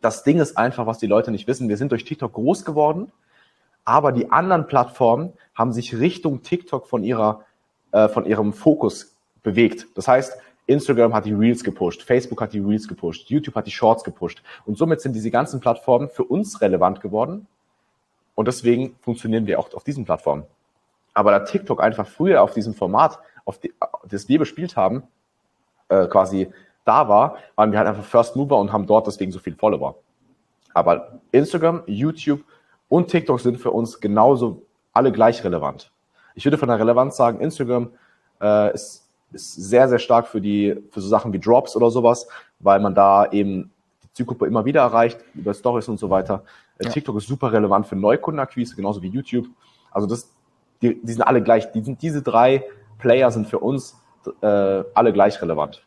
[0.00, 1.68] Das Ding ist einfach, was die Leute nicht wissen.
[1.68, 3.12] Wir sind durch TikTok groß geworden,
[3.84, 7.44] aber die anderen Plattformen haben sich Richtung TikTok von ihrer,
[7.92, 9.86] äh, von ihrem Fokus bewegt.
[9.94, 13.72] Das heißt, Instagram hat die Reels gepusht, Facebook hat die Reels gepusht, YouTube hat die
[13.72, 14.42] Shorts gepusht.
[14.64, 17.46] Und somit sind diese ganzen Plattformen für uns relevant geworden,
[18.34, 20.44] und deswegen funktionieren wir auch auf diesen Plattformen.
[21.14, 23.72] Aber da TikTok einfach früher auf diesem Format, auf die,
[24.08, 25.02] das wir bespielt haben,
[25.88, 26.50] äh, quasi
[26.84, 29.96] da war, waren wir halt einfach First Mover und haben dort deswegen so viel Follower.
[30.74, 32.42] Aber Instagram, YouTube
[32.88, 35.90] und TikTok sind für uns genauso alle gleich relevant.
[36.34, 37.90] Ich würde von der Relevanz sagen, Instagram
[38.40, 42.26] äh, ist, ist sehr, sehr stark für die, für so Sachen wie Drops oder sowas,
[42.58, 43.70] weil man da eben
[44.02, 46.42] die Zielgruppe immer wieder erreicht, über Stories und so weiter.
[46.84, 46.90] Ja.
[46.90, 49.46] TikTok ist super relevant für Neukundenakquise, genauso wie YouTube.
[49.90, 50.30] Also das,
[50.80, 52.64] die, die sind alle gleich, die sind, diese drei
[52.98, 54.00] Player sind für uns
[54.40, 55.84] äh, alle gleich relevant.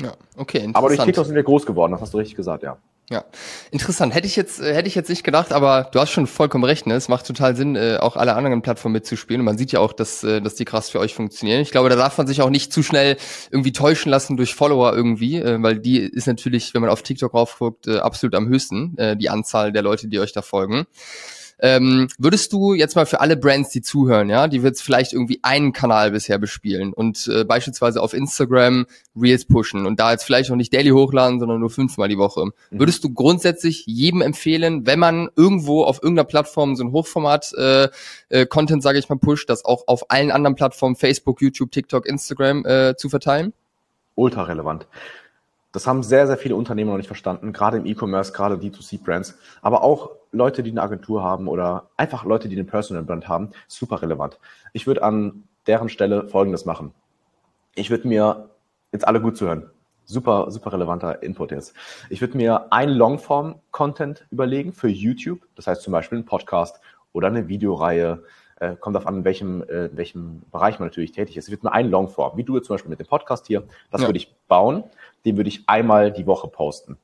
[0.00, 0.70] Ja, okay.
[0.74, 2.76] Aber durch TikTok sind wir groß geworden, das hast du richtig gesagt, ja.
[3.08, 3.24] Ja,
[3.70, 4.14] interessant.
[4.14, 6.88] Hätte ich jetzt äh, hätte ich jetzt nicht gedacht, aber du hast schon vollkommen recht.
[6.88, 6.94] Ne?
[6.94, 9.42] Es macht total Sinn, äh, auch alle anderen Plattformen mitzuspielen.
[9.42, 11.60] Und man sieht ja auch, dass äh, dass die krass für euch funktionieren.
[11.60, 13.16] Ich glaube, da darf man sich auch nicht zu schnell
[13.52, 17.32] irgendwie täuschen lassen durch Follower irgendwie, äh, weil die ist natürlich, wenn man auf TikTok
[17.32, 20.86] raufguckt, äh, absolut am höchsten äh, die Anzahl der Leute, die euch da folgen.
[21.58, 25.38] Ähm, würdest du jetzt mal für alle Brands, die zuhören, ja, die jetzt vielleicht irgendwie
[25.42, 28.86] einen Kanal bisher bespielen und äh, beispielsweise auf Instagram
[29.18, 32.46] Reels pushen und da jetzt vielleicht noch nicht daily hochladen, sondern nur fünfmal die Woche,
[32.46, 32.78] mhm.
[32.78, 37.88] würdest du grundsätzlich jedem empfehlen, wenn man irgendwo auf irgendeiner Plattform so ein Hochformat äh,
[38.28, 42.06] äh, Content, sage ich mal, pusht, das auch auf allen anderen Plattformen Facebook, YouTube, TikTok,
[42.06, 43.54] Instagram äh, zu verteilen?
[44.14, 44.86] Ultra relevant.
[45.76, 49.82] Das haben sehr, sehr viele Unternehmen noch nicht verstanden, gerade im E-Commerce, gerade D2C-Brands, aber
[49.82, 54.00] auch Leute, die eine Agentur haben oder einfach Leute, die eine Personal Brand haben, super
[54.00, 54.38] relevant.
[54.72, 56.94] Ich würde an deren Stelle Folgendes machen.
[57.74, 58.48] Ich würde mir
[58.90, 59.68] jetzt alle gut zuhören.
[60.06, 61.74] Super, super relevanter Input jetzt.
[62.08, 65.40] Ich würde mir ein Longform-Content überlegen für YouTube.
[65.56, 66.80] Das heißt zum Beispiel ein Podcast
[67.12, 68.22] oder eine Videoreihe.
[68.58, 71.48] Äh, kommt auf an, in welchem, äh, in welchem Bereich man natürlich tätig ist.
[71.48, 74.00] Ich würde mir ein Longform, wie du jetzt zum Beispiel mit dem Podcast hier, das
[74.00, 74.08] ja.
[74.08, 74.84] würde ich bauen
[75.26, 76.96] den würde ich einmal die Woche posten.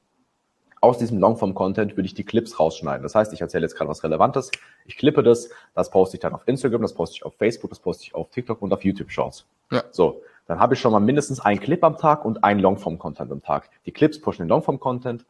[0.81, 3.03] Aus diesem Longform-Content würde ich die Clips rausschneiden.
[3.03, 4.51] Das heißt, ich erzähle jetzt gerade was Relevantes,
[4.87, 7.79] ich klippe das, das poste ich dann auf Instagram, das poste ich auf Facebook, das
[7.79, 9.45] poste ich auf TikTok und auf YouTube Shorts.
[9.71, 9.85] Ja.
[9.91, 13.43] So, dann habe ich schon mal mindestens einen Clip am Tag und einen Longform-Content am
[13.43, 13.71] Tag.
[13.87, 15.25] Die Clips pushen den Longform-Content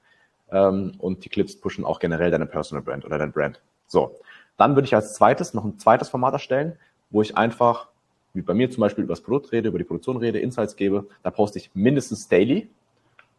[0.50, 3.60] ähm, und die Clips pushen auch generell deine Personal Brand oder dein Brand.
[3.86, 4.16] So,
[4.56, 6.76] dann würde ich als zweites noch ein zweites Format erstellen,
[7.10, 7.88] wo ich einfach,
[8.34, 11.06] wie bei mir zum Beispiel, über das Produkt rede, über die Produktion rede, Insights gebe.
[11.22, 12.70] Da poste ich mindestens daily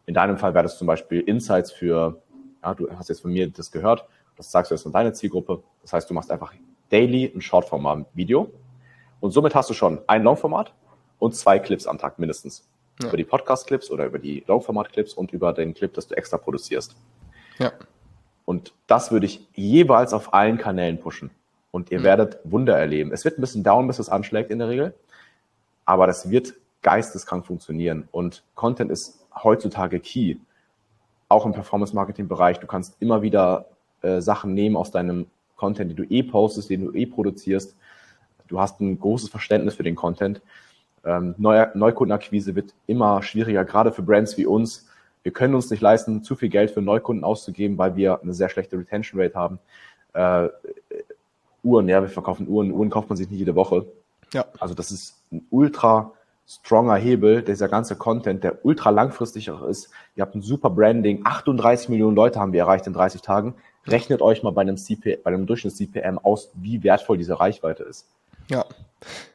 [0.06, 2.20] in deinem Fall wäre das zum Beispiel Insights für,
[2.62, 5.62] ja, du hast jetzt von mir das gehört, das sagst du jetzt an deine Zielgruppe.
[5.82, 6.52] Das heißt, du machst einfach
[6.90, 8.50] daily ein Shortformat-Video
[9.20, 10.72] und somit hast du schon ein Longformat
[11.18, 12.66] und zwei Clips am Tag mindestens.
[13.00, 13.08] Ja.
[13.08, 16.94] Über die Podcast-Clips oder über die Longformat-Clips und über den Clip, das du extra produzierst.
[17.58, 17.72] Ja.
[18.44, 21.30] Und das würde ich jeweils auf allen Kanälen pushen.
[21.70, 22.04] Und ihr mhm.
[22.04, 23.12] werdet Wunder erleben.
[23.12, 24.94] Es wird ein bisschen dauern, bis es anschlägt in der Regel.
[25.84, 28.08] Aber das wird geisteskrank funktionieren.
[28.12, 30.36] Und Content ist heutzutage key.
[31.28, 32.60] Auch im Performance-Marketing-Bereich.
[32.60, 33.66] Du kannst immer wieder
[34.02, 35.26] äh, Sachen nehmen aus deinem
[35.56, 37.76] Content, die du eh postest, den du eh produzierst.
[38.48, 40.42] Du hast ein großes Verständnis für den Content.
[41.04, 44.86] Ähm, Neu Neukundenakquise wird immer schwieriger, gerade für Brands wie uns.
[45.24, 48.50] Wir können uns nicht leisten, zu viel Geld für Neukunden auszugeben, weil wir eine sehr
[48.50, 49.58] schlechte Retention Rate haben.
[50.12, 50.48] Äh,
[51.64, 52.70] Uhren, ja, wir verkaufen Uhren.
[52.70, 53.86] Uhren kauft man sich nicht jede Woche.
[54.32, 54.44] Ja.
[54.60, 56.12] Also das ist ein ultra
[56.46, 59.90] stronger Hebel, dieser ganze Content, der ultra langfristig auch ist.
[60.14, 63.54] Ihr habt ein super Branding, 38 Millionen Leute haben wir erreicht in 30 Tagen.
[63.86, 68.06] Rechnet euch mal bei einem, CP, bei einem Durchschnitts-CPM aus, wie wertvoll diese Reichweite ist.
[68.48, 68.66] Ja.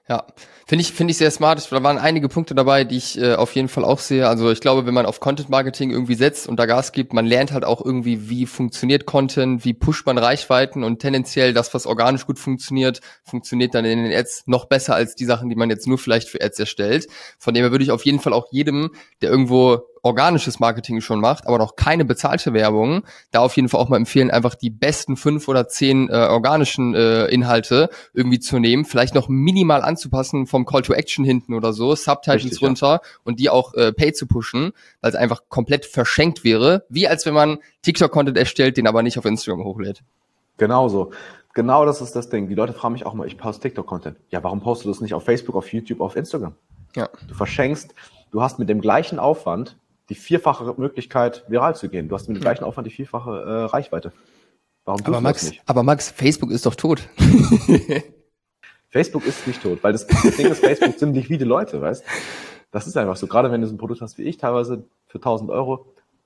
[0.10, 0.26] Ja,
[0.66, 1.72] finde ich, finde ich sehr smart.
[1.72, 4.28] Da waren einige Punkte dabei, die ich äh, auf jeden Fall auch sehe.
[4.28, 7.28] Also ich glaube, wenn man auf Content Marketing irgendwie setzt und da Gas gibt, man
[7.28, 11.86] lernt halt auch irgendwie, wie funktioniert Content, wie pusht man Reichweiten und tendenziell das, was
[11.86, 15.70] organisch gut funktioniert, funktioniert dann in den Ads noch besser als die Sachen, die man
[15.70, 17.08] jetzt nur vielleicht für Ads erstellt.
[17.38, 18.90] Von dem her würde ich auf jeden Fall auch jedem,
[19.22, 23.82] der irgendwo organisches Marketing schon macht, aber noch keine bezahlte Werbung, da auf jeden Fall
[23.82, 28.60] auch mal empfehlen, einfach die besten fünf oder zehn äh, organischen äh, Inhalte irgendwie zu
[28.60, 29.99] nehmen, vielleicht noch minimal anzupassen
[30.46, 33.02] vom Call to Action hinten oder so, Subtitles Richtig, runter ja.
[33.24, 37.26] und die auch äh, Pay zu pushen, weil es einfach komplett verschenkt wäre, wie als
[37.26, 40.04] wenn man TikTok-Content erstellt, den aber nicht auf Instagram hochlädt.
[40.58, 41.12] Genauso.
[41.54, 42.48] Genau das ist das Ding.
[42.48, 44.18] Die Leute fragen mich auch mal, ich poste TikTok-Content.
[44.30, 46.54] Ja, warum postest du das nicht auf Facebook, auf YouTube, auf Instagram?
[46.96, 47.10] Ja.
[47.28, 47.94] Du verschenkst,
[48.32, 49.78] du hast mit dem gleichen Aufwand
[50.10, 52.10] die vierfache Möglichkeit, viral zu gehen.
[52.10, 54.12] Du hast mit dem gleichen Aufwand die vierfache äh, Reichweite.
[54.86, 55.64] Warum aber Max, das nicht?
[55.66, 57.08] aber Max, Facebook ist doch tot.
[58.90, 62.04] Facebook ist nicht tot, weil das, das Ding ist, Facebook sind liquide Leute, weißt
[62.72, 63.28] Das ist einfach so.
[63.28, 65.86] Gerade wenn du so ein Produkt hast wie ich, teilweise für 1000 Euro.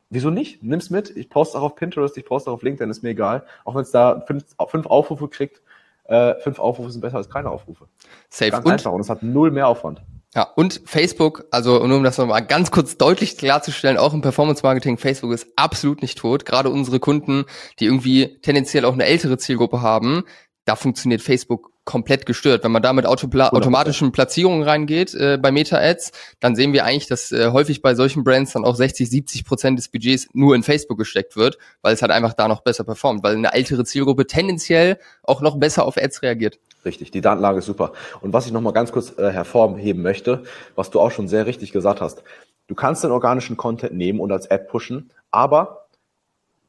[0.10, 0.64] Wieso nicht?
[0.64, 1.16] Nimm's mit.
[1.16, 3.44] Ich poste auch auf Pinterest, ich poste auch auf LinkedIn, ist mir egal.
[3.66, 5.62] Auch wenn es da fünf, fünf Aufrufe kriegt,
[6.06, 7.88] äh, fünf Aufrufe sind besser als keine Aufrufe.
[8.30, 8.52] Safe.
[8.52, 8.92] Ganz und, einfach.
[8.92, 10.02] Und es hat null mehr Aufwand.
[10.36, 14.98] Ja, und Facebook, also nur um das nochmal ganz kurz deutlich klarzustellen, auch im Performance-Marketing,
[14.98, 16.46] Facebook ist absolut nicht tot.
[16.46, 17.46] Gerade unsere Kunden,
[17.80, 20.24] die irgendwie tendenziell auch eine ältere Zielgruppe haben,
[20.66, 22.64] da funktioniert Facebook komplett gestört.
[22.64, 27.08] Wenn man da mit Autopla automatischen Platzierungen reingeht äh, bei Meta-Ads, dann sehen wir eigentlich,
[27.08, 30.64] dass äh, häufig bei solchen Brands dann auch 60, 70 Prozent des Budgets nur in
[30.64, 34.28] Facebook gesteckt wird, weil es halt einfach da noch besser performt, weil eine ältere Zielgruppe
[34.28, 36.60] tendenziell auch noch besser auf Ads reagiert.
[36.86, 37.94] Richtig, die Datenlage ist super.
[38.22, 40.44] Und was ich nochmal ganz kurz äh, hervorheben möchte,
[40.76, 42.24] was du auch schon sehr richtig gesagt hast,
[42.68, 45.88] du kannst den organischen Content nehmen und als Ad pushen, aber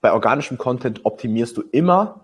[0.01, 2.24] bei organischem Content optimierst du immer,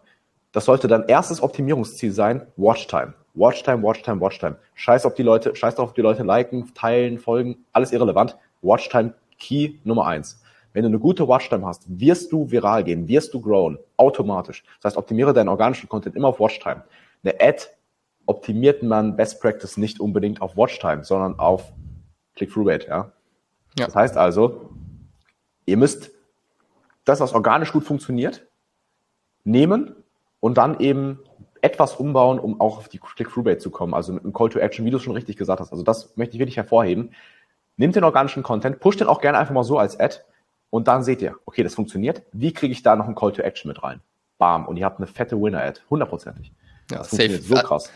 [0.53, 3.15] das sollte dein erstes Optimierungsziel sein, Watchtime.
[3.35, 4.57] Watchtime, Watchtime, Watchtime.
[4.75, 8.37] Scheiß auf die Leute, scheiß drauf, ob die Leute liken, teilen, folgen, alles irrelevant.
[8.63, 10.43] Watchtime, Key Nummer eins.
[10.73, 14.65] Wenn du eine gute Watchtime hast, wirst du viral gehen, wirst du growen, automatisch.
[14.81, 16.85] Das heißt, optimiere deinen organischen Content immer auf Watchtime.
[17.23, 17.67] Eine Ad
[18.27, 21.73] optimiert man Best Practice nicht unbedingt auf Watchtime, sondern auf
[22.37, 22.87] Click-Through-Rate.
[22.87, 23.13] Ja?
[23.79, 23.87] ja?
[23.87, 24.71] Das heißt also,
[25.67, 26.11] ihr müsst
[27.05, 28.47] das, was organisch gut funktioniert,
[29.43, 29.97] nehmen
[30.41, 31.21] und dann eben
[31.63, 33.95] etwas umbauen, um auch auf die Click-Through-Rate zu kommen.
[33.95, 35.73] Also mit einem Call to Action, wie du es schon richtig gesagt hast.
[35.73, 37.11] Also das möchte ich wirklich hervorheben.
[37.77, 40.21] Nehmt den organischen Content, pusht den auch gerne einfach mal so als Ad
[40.71, 42.23] und dann seht ihr, okay, das funktioniert.
[42.33, 44.01] Wie kriege ich da noch einen Call to Action mit rein?
[44.39, 44.67] Bam.
[44.67, 45.81] Und ihr habt eine fette Winner-Ad.
[45.91, 46.53] Hundertprozentig.
[46.91, 47.39] Ja, das safe.
[47.41, 47.93] so krass.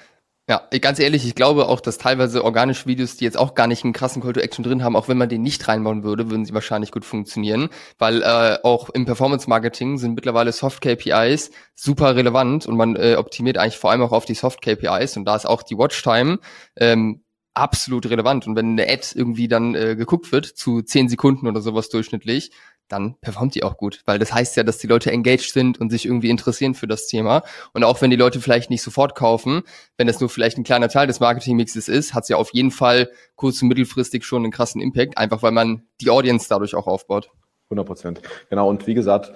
[0.46, 3.82] Ja, ganz ehrlich, ich glaube auch, dass teilweise organische Videos, die jetzt auch gar nicht
[3.82, 6.44] einen krassen Call to Action drin haben, auch wenn man den nicht reinbauen würde, würden
[6.44, 12.14] sie wahrscheinlich gut funktionieren, weil äh, auch im Performance Marketing sind mittlerweile Soft KPIs super
[12.14, 15.34] relevant und man äh, optimiert eigentlich vor allem auch auf die Soft KPIs und da
[15.34, 16.38] ist auch die Watchtime
[16.76, 18.46] ähm, absolut relevant.
[18.46, 22.50] Und wenn eine Ad irgendwie dann äh, geguckt wird zu zehn Sekunden oder sowas durchschnittlich,
[22.88, 25.90] dann performt die auch gut, weil das heißt ja, dass die Leute engaged sind und
[25.90, 27.42] sich irgendwie interessieren für das Thema.
[27.72, 29.62] Und auch wenn die Leute vielleicht nicht sofort kaufen,
[29.96, 32.70] wenn das nur vielleicht ein kleiner Teil des Marketingmixes ist, hat es ja auf jeden
[32.70, 36.86] Fall kurz- und mittelfristig schon einen krassen Impact, einfach weil man die Audience dadurch auch
[36.86, 37.30] aufbaut.
[37.66, 38.22] 100 Prozent.
[38.50, 38.68] Genau.
[38.68, 39.32] Und wie gesagt,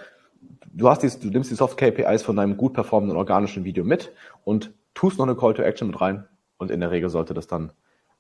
[0.73, 4.13] du hast die, du nimmst die Soft KPIs von deinem gut performenden organischen Video mit
[4.45, 6.27] und tust noch eine Call to Action mit rein.
[6.59, 7.73] Und in der Regel sollte das dann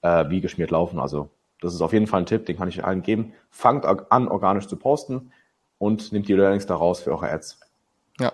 [0.03, 0.99] äh, wie geschmiert laufen.
[0.99, 3.33] Also das ist auf jeden Fall ein Tipp, den kann ich allen geben.
[3.51, 5.33] Fangt an, organisch zu posten
[5.79, 7.61] und nehmt die Learnings daraus für eure Ads.
[8.21, 8.33] Ja.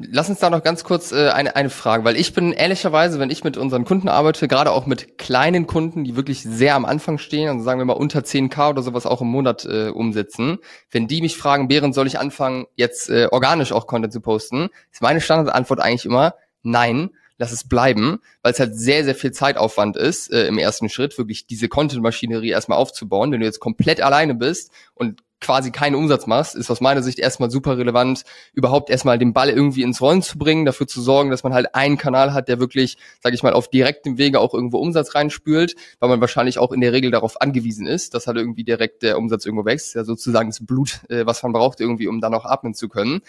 [0.00, 3.30] Lass uns da noch ganz kurz äh, eine, eine Frage, weil ich bin ehrlicherweise, wenn
[3.30, 7.18] ich mit unseren Kunden arbeite, gerade auch mit kleinen Kunden, die wirklich sehr am Anfang
[7.18, 10.58] stehen, also sagen wir mal unter 10k oder sowas auch im Monat äh, umsetzen,
[10.92, 14.68] wenn die mich fragen, Bären, soll ich anfangen, jetzt äh, organisch auch Content zu posten,
[14.92, 19.32] ist meine Standardantwort eigentlich immer, nein, lass es bleiben, weil es halt sehr, sehr viel
[19.32, 23.32] Zeitaufwand ist, äh, im ersten Schritt wirklich diese Content-Maschinerie erstmal aufzubauen.
[23.32, 27.18] Wenn du jetzt komplett alleine bist und quasi keinen Umsatz machst, ist aus meiner Sicht
[27.18, 31.30] erstmal super relevant, überhaupt erstmal den Ball irgendwie ins Rollen zu bringen, dafür zu sorgen,
[31.30, 34.52] dass man halt einen Kanal hat, der wirklich, sage ich mal, auf direktem Wege auch
[34.52, 38.36] irgendwo Umsatz reinspült, weil man wahrscheinlich auch in der Regel darauf angewiesen ist, dass halt
[38.36, 42.08] irgendwie direkt der Umsatz irgendwo wächst, ja sozusagen das Blut, äh, was man braucht irgendwie,
[42.08, 43.20] um dann auch atmen zu können.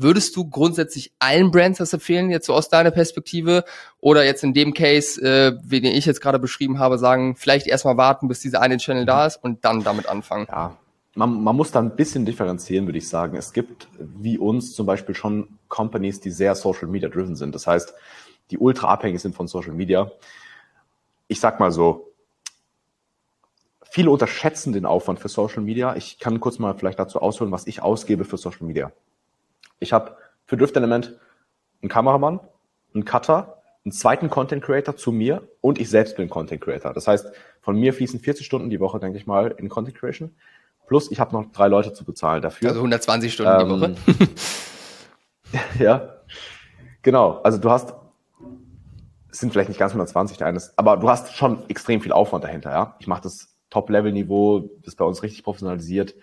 [0.00, 3.64] Würdest du grundsätzlich allen Brands das empfehlen, jetzt so aus deiner Perspektive?
[3.98, 7.66] Oder jetzt in dem Case, äh, wie den ich jetzt gerade beschrieben habe, sagen, vielleicht
[7.66, 10.46] erstmal warten, bis dieser eine Channel da ist und dann damit anfangen?
[10.48, 10.76] Ja,
[11.16, 13.36] man, man muss da ein bisschen differenzieren, würde ich sagen.
[13.36, 17.52] Es gibt wie uns zum Beispiel schon Companies, die sehr Social Media driven sind.
[17.52, 17.92] Das heißt,
[18.52, 20.12] die ultra abhängig sind von Social Media.
[21.26, 22.12] Ich sag mal so,
[23.90, 25.96] viele unterschätzen den Aufwand für Social Media.
[25.96, 28.92] Ich kann kurz mal vielleicht dazu ausholen, was ich ausgebe für Social Media.
[29.80, 31.18] Ich habe für Drift Element
[31.82, 32.40] einen Kameramann,
[32.94, 36.92] einen Cutter, einen zweiten Content Creator zu mir und ich selbst bin Content Creator.
[36.92, 40.34] Das heißt, von mir fließen 40 Stunden die Woche, denke ich mal, in Content Creation.
[40.86, 42.70] Plus, ich habe noch drei Leute zu bezahlen dafür.
[42.70, 44.28] Also 120 Stunden ähm, die Woche.
[45.78, 46.16] ja,
[47.02, 47.40] genau.
[47.42, 47.94] Also du hast,
[49.30, 52.70] es sind vielleicht nicht ganz 120 eines, aber du hast schon extrem viel Aufwand dahinter.
[52.70, 56.14] Ja, ich mache das Top-Level-Niveau, das ist bei uns richtig professionalisiert.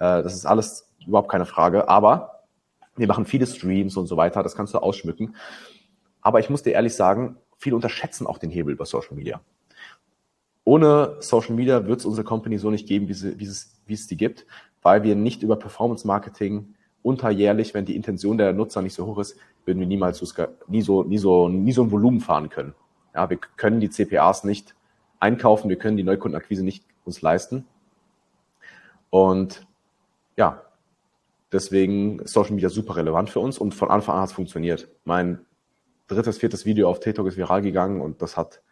[0.00, 1.88] Äh, das ist alles überhaupt keine Frage.
[1.88, 2.37] Aber
[2.98, 5.34] wir machen viele Streams und so weiter, das kannst du ausschmücken.
[6.20, 9.40] Aber ich muss dir ehrlich sagen, viele unterschätzen auch den Hebel über Social Media.
[10.64, 13.44] Ohne Social Media wird es unsere Company so nicht geben, wie, sie, wie,
[13.94, 14.44] es, die gibt,
[14.82, 19.18] weil wir nicht über Performance Marketing unterjährlich, wenn die Intention der Nutzer nicht so hoch
[19.18, 20.26] ist, würden wir niemals so,
[20.66, 22.74] nie so, nie so, nie so ein Volumen fahren können.
[23.14, 24.74] Ja, wir können die CPAs nicht
[25.20, 27.66] einkaufen, wir können die Neukundenakquise nicht uns leisten.
[29.10, 29.66] Und
[30.36, 30.62] ja,
[31.52, 34.88] Deswegen ist Social Media super relevant für uns und von Anfang an hat es funktioniert.
[35.04, 35.46] Mein
[36.06, 38.62] drittes, viertes Video auf TikTok ist viral gegangen und das hat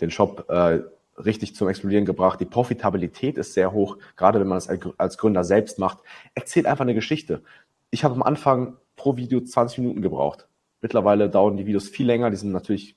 [0.00, 0.80] den Shop äh,
[1.18, 2.40] richtig zum Explodieren gebracht.
[2.40, 5.98] Die Profitabilität ist sehr hoch, gerade wenn man es als Gründer selbst macht.
[6.34, 7.42] Erzählt einfach eine Geschichte.
[7.90, 10.48] Ich habe am Anfang pro Video 20 Minuten gebraucht.
[10.80, 12.96] Mittlerweile dauern die Videos viel länger, die sind natürlich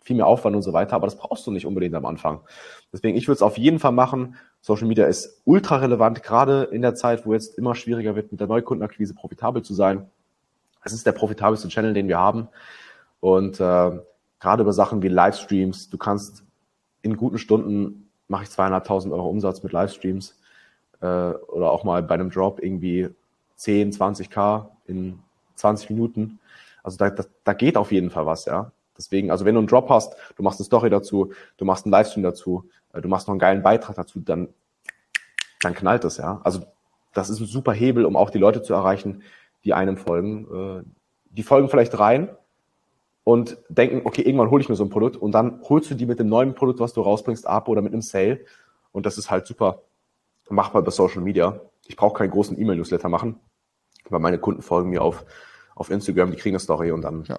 [0.00, 2.40] viel mehr Aufwand und so weiter, aber das brauchst du nicht unbedingt am Anfang.
[2.92, 4.36] Deswegen, ich würde es auf jeden Fall machen.
[4.62, 8.40] Social Media ist ultra relevant, gerade in der Zeit, wo jetzt immer schwieriger wird, mit
[8.40, 10.08] der Neukundenakquise profitabel zu sein.
[10.84, 12.48] Es ist der profitabelste Channel, den wir haben.
[13.20, 13.98] Und äh,
[14.40, 16.44] gerade über Sachen wie Livestreams, du kannst
[17.02, 20.38] in guten Stunden mache ich zweieinhalbtausend Euro Umsatz mit Livestreams
[21.00, 23.10] äh, oder auch mal bei einem Drop irgendwie
[23.56, 25.18] 10, 20k in
[25.56, 26.38] 20 Minuten.
[26.84, 28.70] Also da, da, da geht auf jeden Fall was, ja.
[28.96, 31.92] Deswegen, also wenn du einen Drop hast, du machst eine Story dazu, du machst einen
[31.92, 34.48] Livestream dazu, äh, du machst noch einen geilen Beitrag dazu, dann,
[35.60, 36.40] dann knallt das, ja.
[36.44, 36.64] Also
[37.12, 39.22] das ist ein super Hebel, um auch die Leute zu erreichen,
[39.64, 40.82] die einem folgen.
[40.82, 40.82] Äh,
[41.30, 42.28] die folgen vielleicht rein
[43.24, 46.06] und denken, okay, irgendwann hole ich mir so ein Produkt und dann holst du die
[46.06, 48.40] mit dem neuen Produkt, was du rausbringst, ab oder mit einem Sale.
[48.92, 49.82] Und das ist halt super
[50.50, 51.60] machbar bei Social Media.
[51.86, 53.40] Ich brauche keinen großen E-Mail-Newsletter machen,
[54.10, 55.24] weil meine Kunden folgen mir auf,
[55.74, 57.38] auf Instagram, die kriegen eine Story und dann ja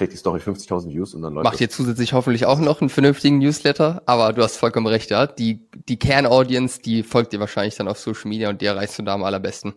[0.00, 2.88] kriegt die Story 50.000 Views und dann läuft Macht ihr zusätzlich hoffentlich auch noch einen
[2.88, 5.26] vernünftigen Newsletter, aber du hast vollkommen recht, ja.
[5.26, 5.60] Die,
[5.90, 9.12] die Kernaudience, die folgt dir wahrscheinlich dann auf Social Media und die erreichst du da
[9.12, 9.74] am allerbesten.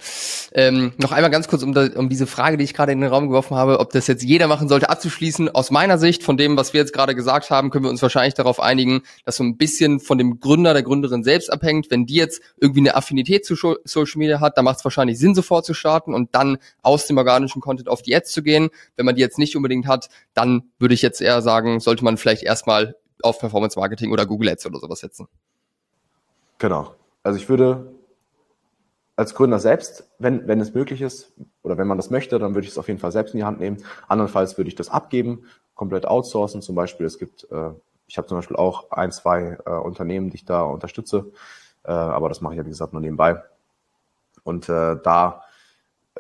[0.54, 3.10] Ähm, noch einmal ganz kurz, um, da, um diese Frage, die ich gerade in den
[3.10, 5.54] Raum geworfen habe, ob das jetzt jeder machen sollte, abzuschließen.
[5.54, 8.34] Aus meiner Sicht, von dem, was wir jetzt gerade gesagt haben, können wir uns wahrscheinlich
[8.34, 11.92] darauf einigen, dass so ein bisschen von dem Gründer, der Gründerin selbst abhängt.
[11.92, 15.36] Wenn die jetzt irgendwie eine Affinität zu Social Media hat, dann macht es wahrscheinlich Sinn,
[15.36, 18.70] sofort zu starten und dann aus dem organischen Content auf die Ads zu gehen.
[18.96, 22.18] Wenn man die jetzt nicht unbedingt hat, dann würde ich jetzt eher sagen, sollte man
[22.18, 25.28] vielleicht erstmal auf Performance Marketing oder Google Ads oder sowas setzen.
[26.58, 26.96] Genau.
[27.24, 27.94] Also ich würde
[29.16, 32.66] als Gründer selbst, wenn, wenn es möglich ist oder wenn man das möchte, dann würde
[32.66, 33.84] ich es auf jeden Fall selbst in die Hand nehmen.
[34.08, 35.46] Andernfalls würde ich das abgeben,
[35.76, 36.62] komplett outsourcen.
[36.62, 37.72] Zum Beispiel, es gibt, äh,
[38.08, 41.32] ich habe zum Beispiel auch ein, zwei äh, Unternehmen, die ich da unterstütze,
[41.84, 43.42] äh, aber das mache ich ja, wie gesagt, nur nebenbei.
[44.44, 45.44] Und äh, da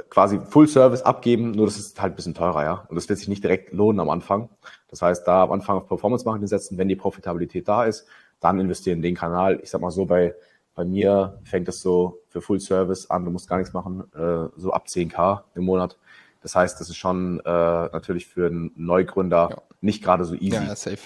[0.09, 2.85] quasi Full Service abgeben, nur das ist halt ein bisschen teurer, ja.
[2.89, 4.49] Und das wird sich nicht direkt lohnen am Anfang.
[4.89, 8.07] Das heißt, da am Anfang auf Performance Marketing setzen, wenn die Profitabilität da ist,
[8.39, 9.59] dann investieren in den Kanal.
[9.61, 10.35] Ich sag mal so, bei,
[10.75, 14.49] bei mir fängt es so für Full Service an, du musst gar nichts machen, äh,
[14.55, 15.97] so ab 10k im Monat.
[16.41, 19.61] Das heißt, das ist schon äh, natürlich für einen Neugründer ja.
[19.81, 20.55] nicht gerade so easy.
[20.55, 20.99] Ja, safe.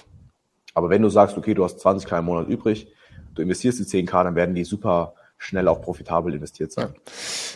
[0.73, 2.87] Aber wenn du sagst, okay, du hast 20k im Monat übrig,
[3.35, 6.93] du investierst die 10k, dann werden die super schnell auch profitabel investiert sein.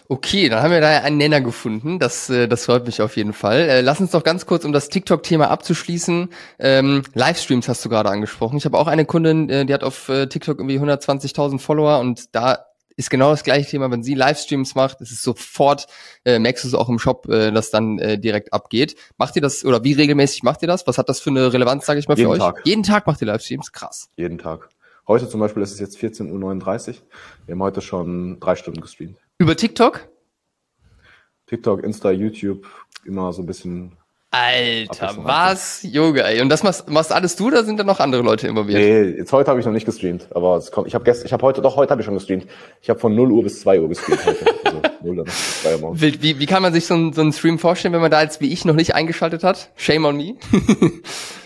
[0.07, 1.99] Okay, dann haben wir da einen Nenner gefunden.
[1.99, 3.61] Das, äh, das freut mich auf jeden Fall.
[3.61, 6.29] Äh, lass uns doch ganz kurz, um das TikTok-Thema abzuschließen.
[6.59, 8.57] Ähm, Livestreams hast du gerade angesprochen.
[8.57, 12.65] Ich habe auch eine Kundin, äh, die hat auf TikTok irgendwie 120.000 Follower und da
[12.95, 13.89] ist genau das gleiche Thema.
[13.91, 15.87] Wenn sie Livestreams macht, ist es sofort,
[16.25, 18.95] äh, merkst du es auch im Shop, äh, dass dann äh, direkt abgeht.
[19.17, 20.87] Macht ihr das oder wie regelmäßig macht ihr das?
[20.87, 22.39] Was hat das für eine Relevanz, sage ich mal, für Jeden euch?
[22.39, 22.61] Tag.
[22.63, 23.71] Jeden Tag macht ihr Livestreams?
[23.71, 24.09] Krass.
[24.15, 24.69] Jeden Tag.
[25.11, 26.95] Heute zum Beispiel ist es jetzt 14.39 Uhr.
[27.45, 29.17] Wir haben heute schon drei Stunden gestreamt.
[29.39, 30.07] Über TikTok?
[31.47, 32.65] TikTok, Insta, YouTube,
[33.03, 33.97] immer so ein bisschen.
[34.29, 35.83] Alter, was?
[35.83, 36.41] Yoga, ey.
[36.41, 38.79] Und das machst, machst alles du oder sind da noch andere Leute involviert?
[38.79, 41.33] Nee, jetzt heute habe ich noch nicht gestreamt, aber es kommt, ich habe gestern, ich
[41.33, 42.47] habe heute, doch heute habe ich schon gestreamt.
[42.81, 44.45] Ich habe von 0 Uhr bis 2 Uhr gestreamt heute.
[44.63, 46.01] Also 0 Uhr bis 2 Uhr morgens.
[46.01, 48.21] Wie, wie, wie kann man sich so, ein, so einen Stream vorstellen, wenn man da
[48.21, 49.71] jetzt wie ich noch nicht eingeschaltet hat?
[49.75, 50.35] Shame on me.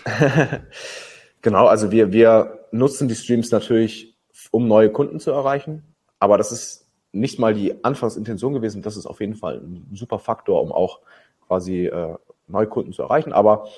[1.42, 4.16] genau, also wir, wir nutzen die Streams natürlich,
[4.50, 5.94] um neue Kunden zu erreichen.
[6.18, 8.82] Aber das ist nicht mal die Anfangsintention gewesen.
[8.82, 11.00] Das ist auf jeden Fall ein super Faktor, um auch
[11.46, 13.32] quasi äh, Neukunden zu erreichen.
[13.32, 13.68] Aber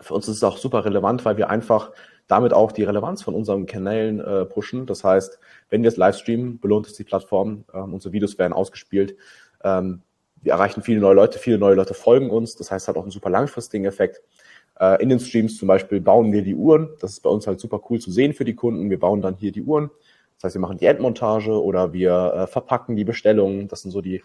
[0.00, 1.92] für uns ist es auch super relevant, weil wir einfach
[2.26, 4.86] damit auch die Relevanz von unseren Kanälen äh, pushen.
[4.86, 5.38] Das heißt,
[5.70, 7.64] wenn wir es live streamen, belohnt es die Plattform.
[7.74, 9.16] Ähm, unsere Videos werden ausgespielt.
[9.62, 10.02] Ähm,
[10.40, 12.56] wir erreichen viele neue Leute, viele neue Leute folgen uns.
[12.56, 14.22] Das heißt, es hat auch einen super langfristigen Effekt.
[14.78, 16.90] Äh, in den Streams zum Beispiel bauen wir die Uhren.
[17.00, 18.90] Das ist bei uns halt super cool zu sehen für die Kunden.
[18.90, 19.90] Wir bauen dann hier die Uhren.
[20.36, 23.68] Das heißt, wir machen die Endmontage oder wir äh, verpacken die Bestellungen.
[23.68, 24.22] Das sind so die,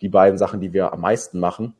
[0.00, 1.74] die beiden Sachen, die wir am meisten machen.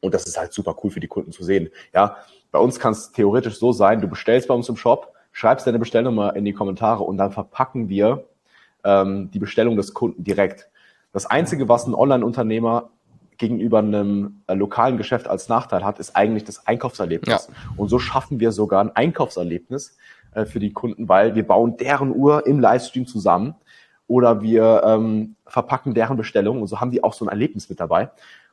[0.00, 1.70] Und das ist halt super cool für die Kunden zu sehen.
[1.92, 2.16] Ja,
[2.52, 5.78] bei uns kann es theoretisch so sein, du bestellst bei uns im Shop, schreibst deine
[5.78, 8.24] Bestellnummer in die Kommentare und dann verpacken wir
[8.84, 10.70] ähm, die Bestellung des Kunden direkt.
[11.12, 12.90] Das Einzige, was ein Online-Unternehmer
[13.40, 17.48] gegenüber einem äh, lokalen Geschäft als Nachteil hat, ist eigentlich das Einkaufserlebnis.
[17.48, 17.54] Ja.
[17.76, 19.96] Und so schaffen wir sogar ein Einkaufserlebnis
[20.34, 23.54] äh, für die Kunden, weil wir bauen deren Uhr im Livestream zusammen
[24.06, 27.80] oder wir ähm, verpacken deren Bestellung und so haben die auch so ein Erlebnis mit
[27.80, 28.10] dabei.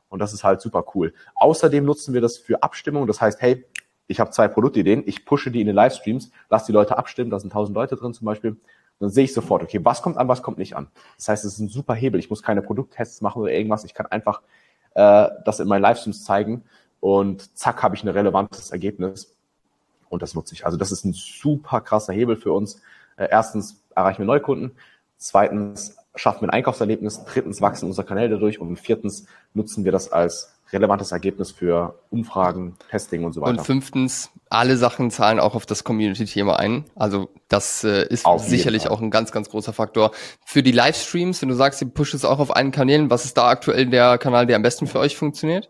[0.08, 1.13] Und das ist halt super cool.
[1.36, 3.08] Außerdem nutzen wir das für Abstimmung.
[3.08, 3.65] Das heißt, hey,
[4.08, 7.41] ich habe zwei Produktideen, ich pushe die in den Livestreams, lass die Leute abstimmen, da
[7.41, 8.56] sind tausend Leute drin zum Beispiel.
[9.00, 10.88] dann sehe ich sofort, okay, was kommt an, was kommt nicht an.
[11.17, 12.21] Das heißt, es ist ein super Hebel.
[12.21, 13.84] Ich muss keine Produkttests machen oder irgendwas.
[13.84, 14.41] Ich kann einfach
[14.98, 16.64] äh, das in meinen Livestreams zeigen
[17.00, 19.36] und zack, habe ich ein relevantes Ergebnis.
[20.10, 20.66] Und das nutze ich.
[20.66, 22.82] Also das ist ein super krasser Hebel für uns.
[23.16, 24.72] Äh, erstens erreichen wir Neukunden.
[25.18, 27.23] Zweitens schaffen wir ein Einkaufserlebnis.
[27.25, 28.60] Drittens wachsen unsere Kanäle dadurch.
[28.60, 33.51] Und viertens nutzen wir das als relevantes Ergebnis für Umfragen, Testing und so weiter.
[33.51, 36.86] Und fünftens, alle Sachen zahlen auch auf das Community-Thema ein.
[36.95, 40.12] Also das äh, ist auf sicherlich auch ein ganz, ganz großer Faktor.
[40.45, 43.38] Für die Livestreams, wenn du sagst, ihr pusht es auch auf allen Kanälen, was ist
[43.38, 45.69] da aktuell der Kanal, der am besten für euch funktioniert?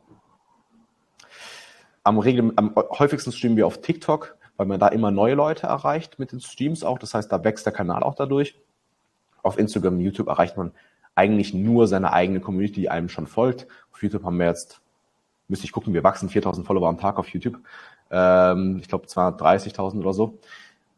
[2.04, 6.18] Am, Regel, am häufigsten streamen wir auf TikTok, weil man da immer neue Leute erreicht
[6.20, 6.98] mit den Streams auch.
[6.98, 8.56] Das heißt, da wächst der Kanal auch dadurch.
[9.48, 10.72] Auf Instagram und YouTube erreicht man
[11.16, 13.68] eigentlich nur seine eigene Community, die einem schon folgt.
[13.92, 14.82] Auf YouTube haben wir jetzt
[15.48, 17.60] müsste ich gucken, wir wachsen 4000 Follower am Tag auf YouTube.
[18.12, 20.40] Ähm, ich glaube 230.000 oder so.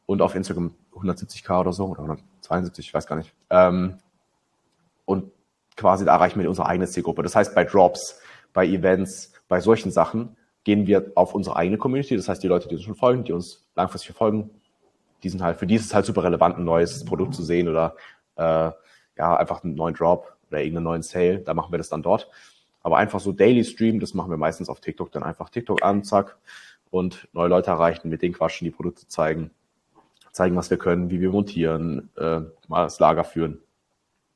[0.05, 3.33] Und auf Instagram 170k oder so oder 172, ich weiß gar nicht.
[3.49, 3.99] Ähm,
[5.05, 5.31] und
[5.75, 7.21] quasi da erreichen wir unsere eigene Zielgruppe.
[7.21, 8.19] Das heißt, bei Drops,
[8.53, 12.15] bei Events, bei solchen Sachen gehen wir auf unsere eigene Community.
[12.15, 14.49] Das heißt, die Leute, die uns schon folgen, die uns langfristig verfolgen,
[15.23, 17.67] die sind halt, für die ist es halt super relevant, ein neues Produkt zu sehen
[17.67, 17.95] oder
[18.39, 18.71] äh,
[19.17, 21.39] ja, einfach einen neuen Drop oder irgendeinen neuen Sale.
[21.39, 22.29] Da machen wir das dann dort.
[22.81, 26.03] Aber einfach so Daily Stream, das machen wir meistens auf TikTok, dann einfach TikTok an,
[26.03, 26.37] zack,
[26.89, 29.51] und neue Leute erreichen, mit denen quatschen, die Produkte zeigen,
[30.31, 33.59] zeigen, was wir können, wie wir montieren, äh, mal das Lager führen.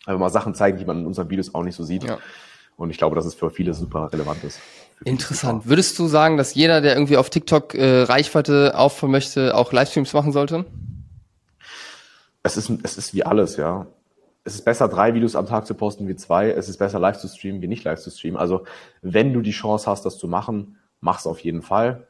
[0.05, 2.03] Also mal Sachen zeigen, die man in unseren Videos auch nicht so sieht.
[2.03, 2.19] Ja.
[2.75, 4.59] Und ich glaube, dass es für viele super relevant ist.
[5.05, 5.67] Interessant.
[5.67, 10.13] Würdest du sagen, dass jeder, der irgendwie auf TikTok äh, Reichweite aufbauen möchte, auch Livestreams
[10.13, 10.65] machen sollte?
[12.43, 13.87] Es ist, es ist wie alles, ja.
[14.43, 16.51] Es ist besser, drei Videos am Tag zu posten wie zwei.
[16.51, 18.37] Es ist besser, live zu streamen wie nicht live zu streamen.
[18.37, 18.65] Also,
[19.01, 22.07] wenn du die Chance hast, das zu machen, mach's auf jeden Fall.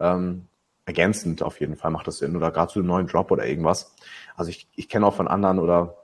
[0.00, 0.46] Ähm,
[0.86, 2.36] ergänzend auf jeden Fall macht das Sinn.
[2.36, 3.94] Oder gerade zu einem neuen Drop oder irgendwas.
[4.34, 5.98] Also, ich, ich kenne auch von anderen oder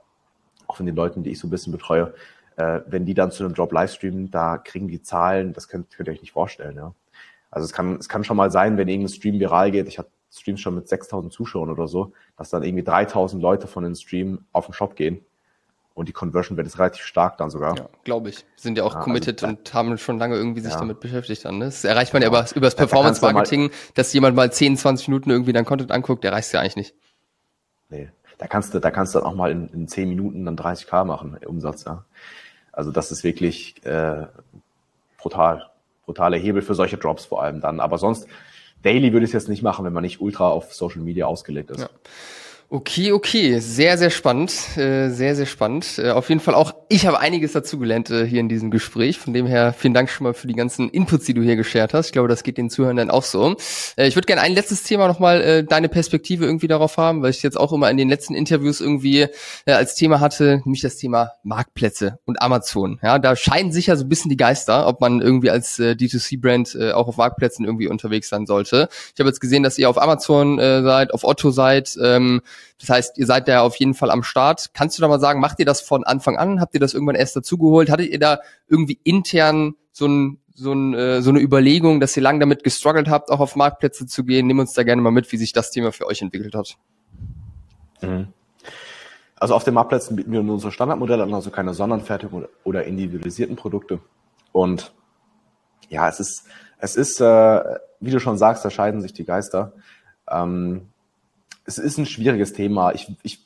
[0.67, 2.13] auch von den Leuten, die ich so ein bisschen betreue,
[2.57, 6.07] äh, wenn die dann zu einem Drop livestreamen, da kriegen die Zahlen, das könnt, könnt
[6.07, 6.75] ihr euch nicht vorstellen.
[6.75, 6.93] Ja?
[7.49, 10.11] Also es kann, es kann schon mal sein, wenn irgendein Stream viral geht, ich hatte
[10.31, 14.45] Streams schon mit 6000 Zuschauern oder so, dass dann irgendwie 3000 Leute von den Stream
[14.51, 15.25] auf den Shop gehen.
[15.93, 17.77] Und die Conversion wird ist relativ stark dann sogar.
[17.77, 18.45] Ja, glaube ich.
[18.55, 20.79] Sind ja auch ja, also committed also, und haben schon lange irgendwie sich ja.
[20.79, 21.57] damit beschäftigt dann.
[21.57, 21.65] Ne?
[21.65, 25.29] Das erreicht man ja, über, über das Performance-Marketing, da dass jemand mal 10, 20 Minuten
[25.29, 26.95] irgendwie dann Content anguckt, der reicht ja eigentlich nicht.
[27.89, 28.09] Nee.
[28.37, 31.03] Da kannst du, da kannst du dann auch mal in, in 10 Minuten dann 30k
[31.03, 32.05] machen, Umsatz, ja.
[32.71, 34.25] Also das ist wirklich äh,
[35.17, 35.69] brutal.
[36.05, 37.79] Brutale Hebel für solche Drops vor allem dann.
[37.79, 38.27] Aber sonst,
[38.81, 41.71] Daily würde ich es jetzt nicht machen, wenn man nicht ultra auf Social Media ausgelegt
[41.71, 41.81] ist.
[41.81, 41.89] Ja.
[42.73, 45.99] Okay, okay, sehr, sehr spannend, äh, sehr, sehr spannend.
[45.99, 49.17] Äh, auf jeden Fall auch, ich habe einiges dazugelernt äh, hier in diesem Gespräch.
[49.17, 51.93] Von dem her vielen Dank schon mal für die ganzen Inputs, die du hier geshared
[51.93, 52.05] hast.
[52.05, 53.57] Ich glaube, das geht den Zuhörern dann auch so.
[53.97, 57.59] Ich würde gerne ein letztes Thema nochmal deine Perspektive irgendwie darauf haben, weil ich jetzt
[57.59, 59.27] auch immer in den letzten Interviews irgendwie
[59.65, 62.99] als Thema hatte, nämlich das Thema Marktplätze und Amazon.
[63.03, 66.77] Ja, da scheinen sich ja so ein bisschen die Geister, ob man irgendwie als D2C-Brand
[66.93, 68.87] auch auf Marktplätzen irgendwie unterwegs sein sollte.
[69.13, 71.97] Ich habe jetzt gesehen, dass ihr auf Amazon seid, auf Otto seid.
[72.01, 72.41] Ähm,
[72.79, 74.71] das heißt, ihr seid da auf jeden Fall am Start.
[74.73, 76.59] Kannst du da mal sagen, macht ihr das von Anfang an?
[76.59, 77.89] Habt ihr das irgendwann erst dazugeholt?
[77.89, 82.23] Hattet ihr da irgendwie intern so ein so, ein, äh, so eine Überlegung, dass ihr
[82.23, 84.47] lange damit gestruggelt habt, auch auf Marktplätze zu gehen.
[84.47, 86.77] Nimm uns da gerne mal mit, wie sich das Thema für euch entwickelt hat.
[88.01, 88.27] Mhm.
[89.37, 93.55] Also auf den Marktplätzen bieten wir nur unsere Standardmodelle an, also keine Sonderanfertigung oder individualisierten
[93.55, 93.99] Produkte.
[94.51, 94.93] Und
[95.89, 96.45] ja, es ist,
[96.77, 97.63] es ist, äh,
[97.99, 99.73] wie du schon sagst, da scheiden sich die Geister.
[100.29, 100.89] Ähm,
[101.71, 102.93] es ist ein schwieriges Thema.
[102.93, 103.45] Ich, ich,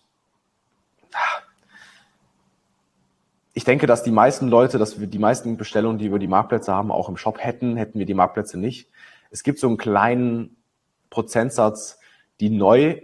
[3.53, 6.73] ich denke, dass die meisten Leute, dass wir die meisten Bestellungen, die wir die Marktplätze
[6.73, 8.89] haben, auch im Shop hätten, hätten wir die Marktplätze nicht.
[9.29, 10.57] Es gibt so einen kleinen
[11.09, 11.99] Prozentsatz,
[12.39, 13.01] die neu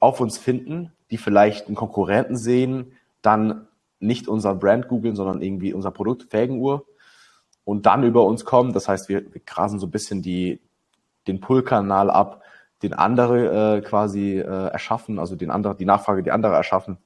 [0.00, 3.68] auf uns finden, die vielleicht einen Konkurrenten sehen, dann
[4.00, 6.84] nicht unser Brand googeln, sondern irgendwie unser Produkt Felgenuhr
[7.64, 8.72] und dann über uns kommen.
[8.72, 10.60] Das heißt, wir, wir grasen so ein bisschen die,
[11.26, 12.43] den Pull-Kanal ab
[12.84, 16.98] den andere äh, quasi äh, erschaffen, also den andere, die Nachfrage, die andere erschaffen.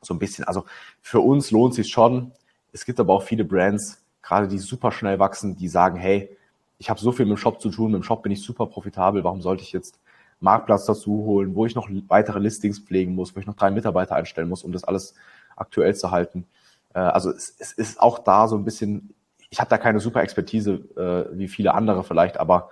[0.00, 0.44] So ein bisschen.
[0.44, 0.64] Also
[1.00, 2.32] für uns lohnt sich schon.
[2.72, 6.36] Es gibt aber auch viele Brands, gerade die super schnell wachsen, die sagen, hey,
[6.78, 8.66] ich habe so viel mit dem Shop zu tun, mit dem Shop bin ich super
[8.66, 10.00] profitabel, warum sollte ich jetzt
[10.40, 14.16] Marktplatz dazu holen, wo ich noch weitere Listings pflegen muss, wo ich noch drei Mitarbeiter
[14.16, 15.14] einstellen muss, um das alles
[15.54, 16.46] aktuell zu halten.
[16.94, 19.14] Äh, also es, es ist auch da so ein bisschen,
[19.50, 22.70] ich habe da keine super Expertise äh, wie viele andere vielleicht, aber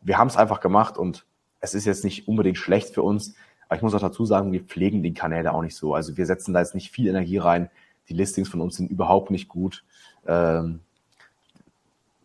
[0.00, 1.26] wir haben es einfach gemacht und
[1.60, 3.34] es ist jetzt nicht unbedingt schlecht für uns,
[3.68, 5.94] aber ich muss auch dazu sagen, wir pflegen die Kanäle auch nicht so.
[5.94, 7.70] Also wir setzen da jetzt nicht viel Energie rein.
[8.08, 9.84] Die Listings von uns sind überhaupt nicht gut.
[10.26, 10.80] Ähm,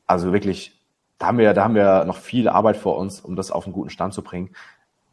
[0.07, 0.79] also wirklich,
[1.17, 3.73] da haben wir, da haben wir noch viel Arbeit vor uns, um das auf einen
[3.73, 4.51] guten Stand zu bringen.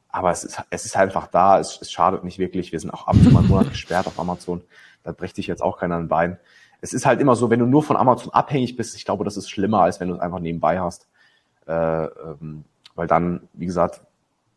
[0.09, 2.73] Aber es ist, es ist einfach da, es, es schadet nicht wirklich.
[2.73, 4.63] Wir sind auch ab und zu mal einen Monat gesperrt auf Amazon.
[5.03, 6.39] Da bricht sich jetzt auch keiner ein Bein.
[6.81, 9.37] Es ist halt immer so, wenn du nur von Amazon abhängig bist, ich glaube, das
[9.37, 11.09] ist schlimmer, als wenn du es einfach nebenbei hast.
[11.67, 12.65] Äh, ähm,
[12.95, 14.01] weil dann, wie gesagt,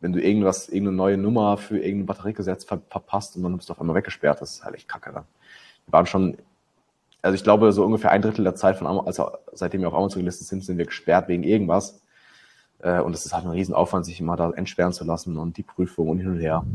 [0.03, 3.73] wenn du irgendwas, irgendeine neue Nummer für irgendein Batteriegesetz ver verpasst und dann bist du
[3.73, 5.23] auf einmal weggesperrt, das ist halt echt kacke dann.
[5.85, 6.37] Wir waren schon,
[7.21, 10.19] also ich glaube, so ungefähr ein Drittel der Zeit von, also seitdem wir auf Amazon
[10.19, 12.01] gelistet sind, sind wir gesperrt wegen irgendwas.
[12.83, 15.63] Äh, und es ist halt ein Riesenaufwand, sich immer da entsperren zu lassen und die
[15.63, 16.65] Prüfung und hin und her.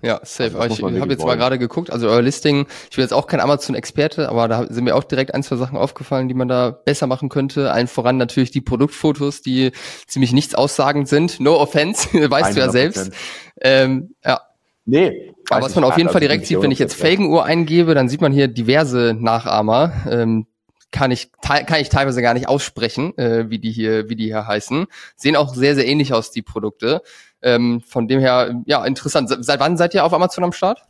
[0.00, 0.58] Ja, safe.
[0.58, 3.40] Also ich habe jetzt mal gerade geguckt, also euer Listing, ich bin jetzt auch kein
[3.40, 7.06] Amazon-Experte, aber da sind mir auch direkt ein, zwei Sachen aufgefallen, die man da besser
[7.06, 7.70] machen könnte.
[7.72, 9.72] Allen voran natürlich die Produktfotos, die
[10.06, 11.40] ziemlich nichts aussagend sind.
[11.40, 12.54] No offense, weißt 100%.
[12.54, 13.12] du ja selbst.
[13.60, 14.40] Ähm, ja.
[14.86, 15.34] Nee.
[15.50, 18.22] Aber was man auf jeden Fall direkt sieht, wenn ich jetzt Felgenuhr eingebe, dann sieht
[18.22, 19.92] man hier diverse Nachahmer.
[20.08, 20.46] Ähm,
[20.90, 24.46] kann ich kann ich teilweise gar nicht aussprechen, äh, wie die hier wie die hier
[24.46, 24.86] heißen.
[25.16, 27.02] Sehen auch sehr sehr ähnlich aus die Produkte.
[27.42, 29.28] Ähm, von dem her ja interessant.
[29.44, 30.82] Seit wann seid ihr auf Amazon am Start?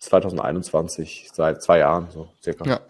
[0.00, 2.64] 2021, seit zwei Jahren so circa.
[2.64, 2.80] Ja.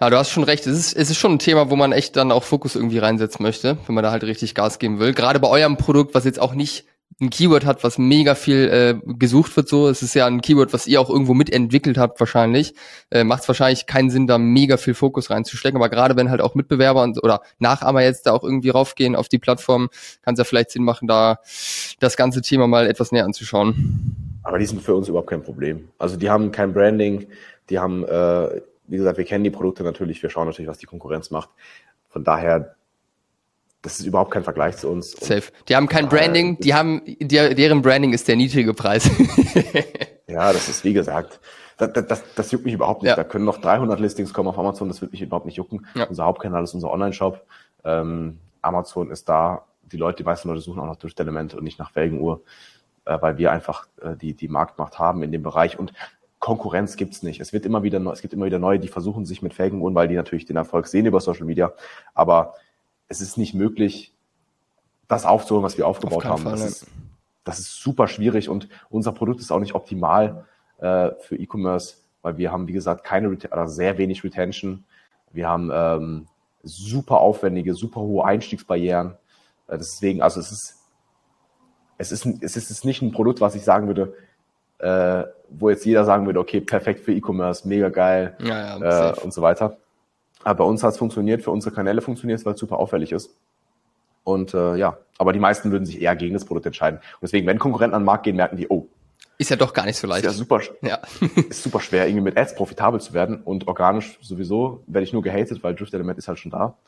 [0.00, 0.66] ja, du hast schon recht.
[0.66, 3.42] Es ist, es ist schon ein Thema, wo man echt dann auch Fokus irgendwie reinsetzen
[3.42, 5.14] möchte, wenn man da halt richtig Gas geben will.
[5.14, 6.84] Gerade bei eurem Produkt, was jetzt auch nicht
[7.20, 9.68] ein Keyword hat, was mega viel äh, gesucht wird.
[9.68, 12.74] So, es ist ja ein Keyword, was ihr auch irgendwo mitentwickelt habt wahrscheinlich.
[13.10, 15.80] Äh, Macht es wahrscheinlich keinen Sinn, da mega viel Fokus reinzustecken.
[15.80, 19.28] Aber gerade wenn halt auch Mitbewerber und oder Nachahmer jetzt da auch irgendwie raufgehen auf
[19.28, 19.88] die Plattform,
[20.22, 21.40] kann es ja vielleicht Sinn machen, da
[21.98, 24.40] das ganze Thema mal etwas näher anzuschauen.
[24.44, 25.88] Aber die sind für uns überhaupt kein Problem.
[25.98, 27.26] Also die haben kein Branding,
[27.68, 30.86] die haben, äh, wie gesagt, wir kennen die Produkte natürlich, wir schauen natürlich, was die
[30.86, 31.50] Konkurrenz macht.
[32.08, 32.76] Von daher,
[33.82, 35.12] das ist überhaupt kein Vergleich zu uns.
[35.12, 35.44] Safe.
[35.68, 39.08] Die haben kein Branding, die haben, deren Branding ist der niedrige Preis.
[40.26, 41.40] ja, das ist wie gesagt,
[41.76, 43.10] das, das, das juckt mich überhaupt nicht.
[43.10, 43.16] Ja.
[43.16, 45.86] Da können noch 300 Listings kommen auf Amazon, das wird mich überhaupt nicht jucken.
[45.94, 46.04] Ja.
[46.04, 47.46] Unser Hauptkanal ist unser Online-Shop.
[47.84, 51.62] Ähm, Amazon ist da, die Leute, die meisten Leute suchen auch noch durch Element und
[51.62, 52.42] nicht nach Felgenuhr,
[53.04, 55.78] äh, weil wir einfach äh, die, die Marktmacht haben in dem Bereich.
[55.78, 55.92] Und
[56.40, 57.40] Konkurrenz gibt's nicht.
[57.40, 60.08] Es wird immer wieder, es gibt immer wieder neue, die versuchen sich mit Felgenuhren, weil
[60.08, 61.72] die natürlich den Erfolg sehen über Social Media.
[62.14, 62.54] Aber
[63.08, 64.12] es ist nicht möglich,
[65.08, 66.42] das aufzuholen, was wir aufgebaut Auf haben.
[66.42, 66.86] Fall, das, ist,
[67.44, 70.44] das ist super schwierig und unser Produkt ist auch nicht optimal
[70.78, 74.84] äh, für E-Commerce, weil wir haben, wie gesagt, keine oder sehr wenig Retention.
[75.32, 76.26] Wir haben ähm,
[76.62, 79.16] super aufwendige, super hohe Einstiegsbarrieren.
[79.68, 80.74] Äh, deswegen, also es ist,
[81.96, 84.14] es ist, es ist nicht ein Produkt, was ich sagen würde,
[84.78, 89.20] äh, wo jetzt jeder sagen würde, okay, perfekt für E-Commerce, mega geil ja, ja, äh,
[89.20, 89.78] und so weiter.
[90.48, 93.12] Aber bei uns hat es funktioniert, für unsere Kanäle funktioniert es, weil es super auffällig
[93.12, 93.36] ist.
[94.24, 97.00] Und äh, ja, aber die meisten würden sich eher gegen das Produkt entscheiden.
[97.00, 98.88] Und deswegen, wenn Konkurrenten an den Markt gehen, merken die, oh.
[99.36, 100.24] Ist ja doch gar nicht so leicht.
[100.24, 101.00] Ist ja super, ja.
[101.50, 103.42] ist super schwer, irgendwie mit Ads profitabel zu werden.
[103.42, 106.78] Und organisch sowieso werde ich nur gehatet, weil Drift Element ist halt schon da.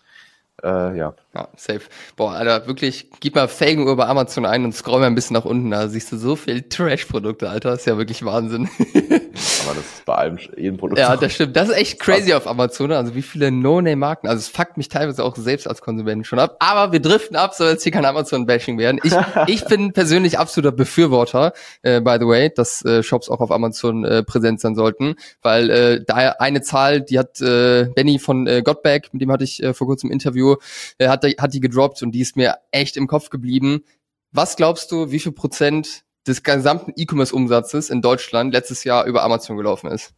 [0.63, 1.15] Äh, ja.
[1.33, 1.83] Ja, safe.
[2.17, 5.45] Boah, Alter, wirklich, gib mal Felgenuhr bei Amazon ein und scroll mal ein bisschen nach
[5.45, 5.71] unten.
[5.71, 7.75] Da siehst du so viel Trash-Produkte, Alter.
[7.75, 8.69] ist ja wirklich Wahnsinn.
[8.81, 10.99] Aber das ist bei allem jedem Produkt.
[10.99, 11.55] Ja, das stimmt.
[11.55, 12.91] Das ist echt crazy auf Amazon.
[12.91, 14.27] Also wie viele No-Name-Marken.
[14.27, 16.57] Also es fuckt mich teilweise auch selbst als Konsument schon ab.
[16.59, 19.01] Aber wir driften ab, soll jetzt hier kein Amazon-Bashing werden.
[19.05, 19.13] Ich,
[19.47, 21.53] ich bin persönlich absoluter Befürworter,
[21.83, 25.15] äh, by the way, dass äh, Shops auch auf Amazon äh, präsent sein sollten.
[25.43, 29.45] Weil äh, da eine Zahl, die hat äh, Benny von äh, Godback, mit dem hatte
[29.45, 30.50] ich äh, vor kurzem Interview,
[30.99, 33.85] äh, hat, hat die gedroppt und die ist mir echt im Kopf geblieben.
[34.33, 39.57] Was glaubst du, wie viel Prozent des gesamten E-Commerce-Umsatzes in Deutschland letztes Jahr über Amazon
[39.57, 40.15] gelaufen ist?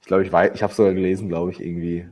[0.00, 2.06] Ich glaube, ich weiß, ich habe sogar gelesen, glaube ich, irgendwie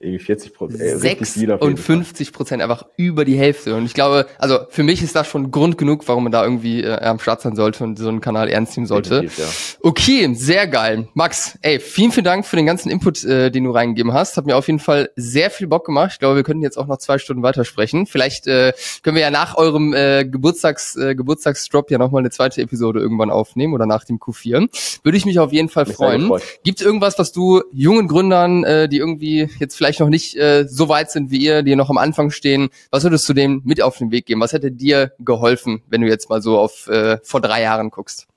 [0.00, 0.80] irgendwie 40 Prozent.
[0.80, 3.74] Äh, 56 Prozent, einfach über die Hälfte.
[3.74, 6.82] Und ich glaube, also für mich ist das schon Grund genug, warum man da irgendwie
[6.82, 9.24] äh, am Start sein sollte und so einen Kanal ernst nehmen sollte.
[9.24, 9.44] Ja.
[9.82, 11.08] Okay, sehr geil.
[11.12, 14.38] Max, ey, vielen, vielen Dank für den ganzen Input, äh, den du reingegeben hast.
[14.38, 16.12] Hat mir auf jeden Fall sehr viel Bock gemacht.
[16.14, 18.06] Ich glaube, wir könnten jetzt auch noch zwei Stunden weitersprechen.
[18.06, 18.72] Vielleicht äh,
[19.02, 23.30] können wir ja nach eurem äh, Geburtstags, äh, Geburtstagsdrop ja nochmal eine zweite Episode irgendwann
[23.30, 24.68] aufnehmen oder nach dem Q4.
[25.02, 26.32] Würde ich mich auf jeden Fall mich freuen.
[26.64, 30.36] Gibt es irgendwas, was du jungen Gründern, äh, die irgendwie jetzt vielleicht vielleicht noch nicht
[30.36, 33.62] äh, so weit sind wie ihr, die noch am Anfang stehen, was würdest du denen
[33.64, 34.40] mit auf den Weg geben?
[34.40, 38.28] Was hätte dir geholfen, wenn du jetzt mal so auf äh, vor drei Jahren guckst?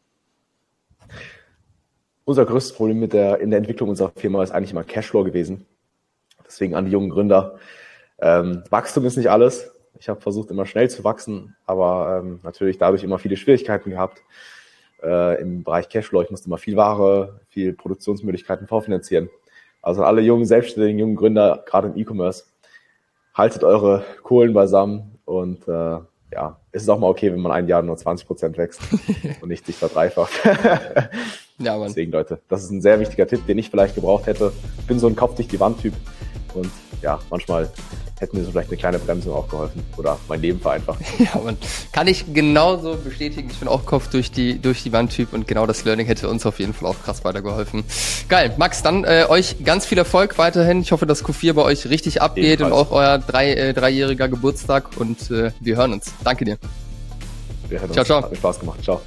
[2.25, 5.65] Unser größtes Problem mit der, in der Entwicklung unserer Firma ist eigentlich immer Cashflow gewesen.
[6.45, 7.59] Deswegen an die jungen Gründer.
[8.19, 9.69] Ähm, Wachstum ist nicht alles.
[9.99, 14.23] Ich habe versucht, immer schnell zu wachsen, aber ähm, natürlich dadurch immer viele Schwierigkeiten gehabt
[15.03, 16.23] äh, im Bereich Cashflow.
[16.23, 19.29] Ich musste immer viel Ware, viel Produktionsmöglichkeiten vorfinanzieren.
[19.83, 22.45] Also alle jungen Selbstständigen, jungen Gründer, gerade im E-Commerce,
[23.33, 25.99] haltet eure Kohlen beisammen und äh,
[26.31, 28.81] ja, es ist auch mal okay, wenn man ein Jahr nur 20 Prozent wächst
[29.41, 30.31] und nicht sich verdreifacht.
[31.59, 31.87] ja, Mann.
[31.89, 34.53] Deswegen, Leute, das ist ein sehr wichtiger Tipp, den ich vielleicht gebraucht hätte.
[34.79, 35.93] Ich bin so ein Kopf dich die Wand Typ
[36.53, 36.71] und
[37.03, 37.69] ja, manchmal
[38.19, 40.99] hätte mir so vielleicht eine kleine Bremsung auch geholfen oder mein Leben vereinfacht.
[41.19, 41.57] Ja, man
[41.91, 43.49] kann ich genauso bestätigen.
[43.51, 46.45] Ich bin auch Kopf durch die, durch die Wand-Typ und genau das Learning hätte uns
[46.45, 47.83] auf jeden Fall auch krass weitergeholfen.
[48.29, 48.53] Geil.
[48.57, 50.81] Max, dann äh, euch ganz viel Erfolg weiterhin.
[50.81, 52.73] Ich hoffe, dass Q4 bei euch richtig abgeht Ebenfalls.
[52.73, 56.13] und auch euer drei, äh, dreijähriger Geburtstag und äh, wir hören uns.
[56.23, 56.57] Danke dir.
[57.67, 58.07] Wir hören ciao, uns.
[58.07, 58.21] Ciao.
[58.23, 58.83] Hat mir Spaß gemacht.
[58.83, 59.01] Ciao.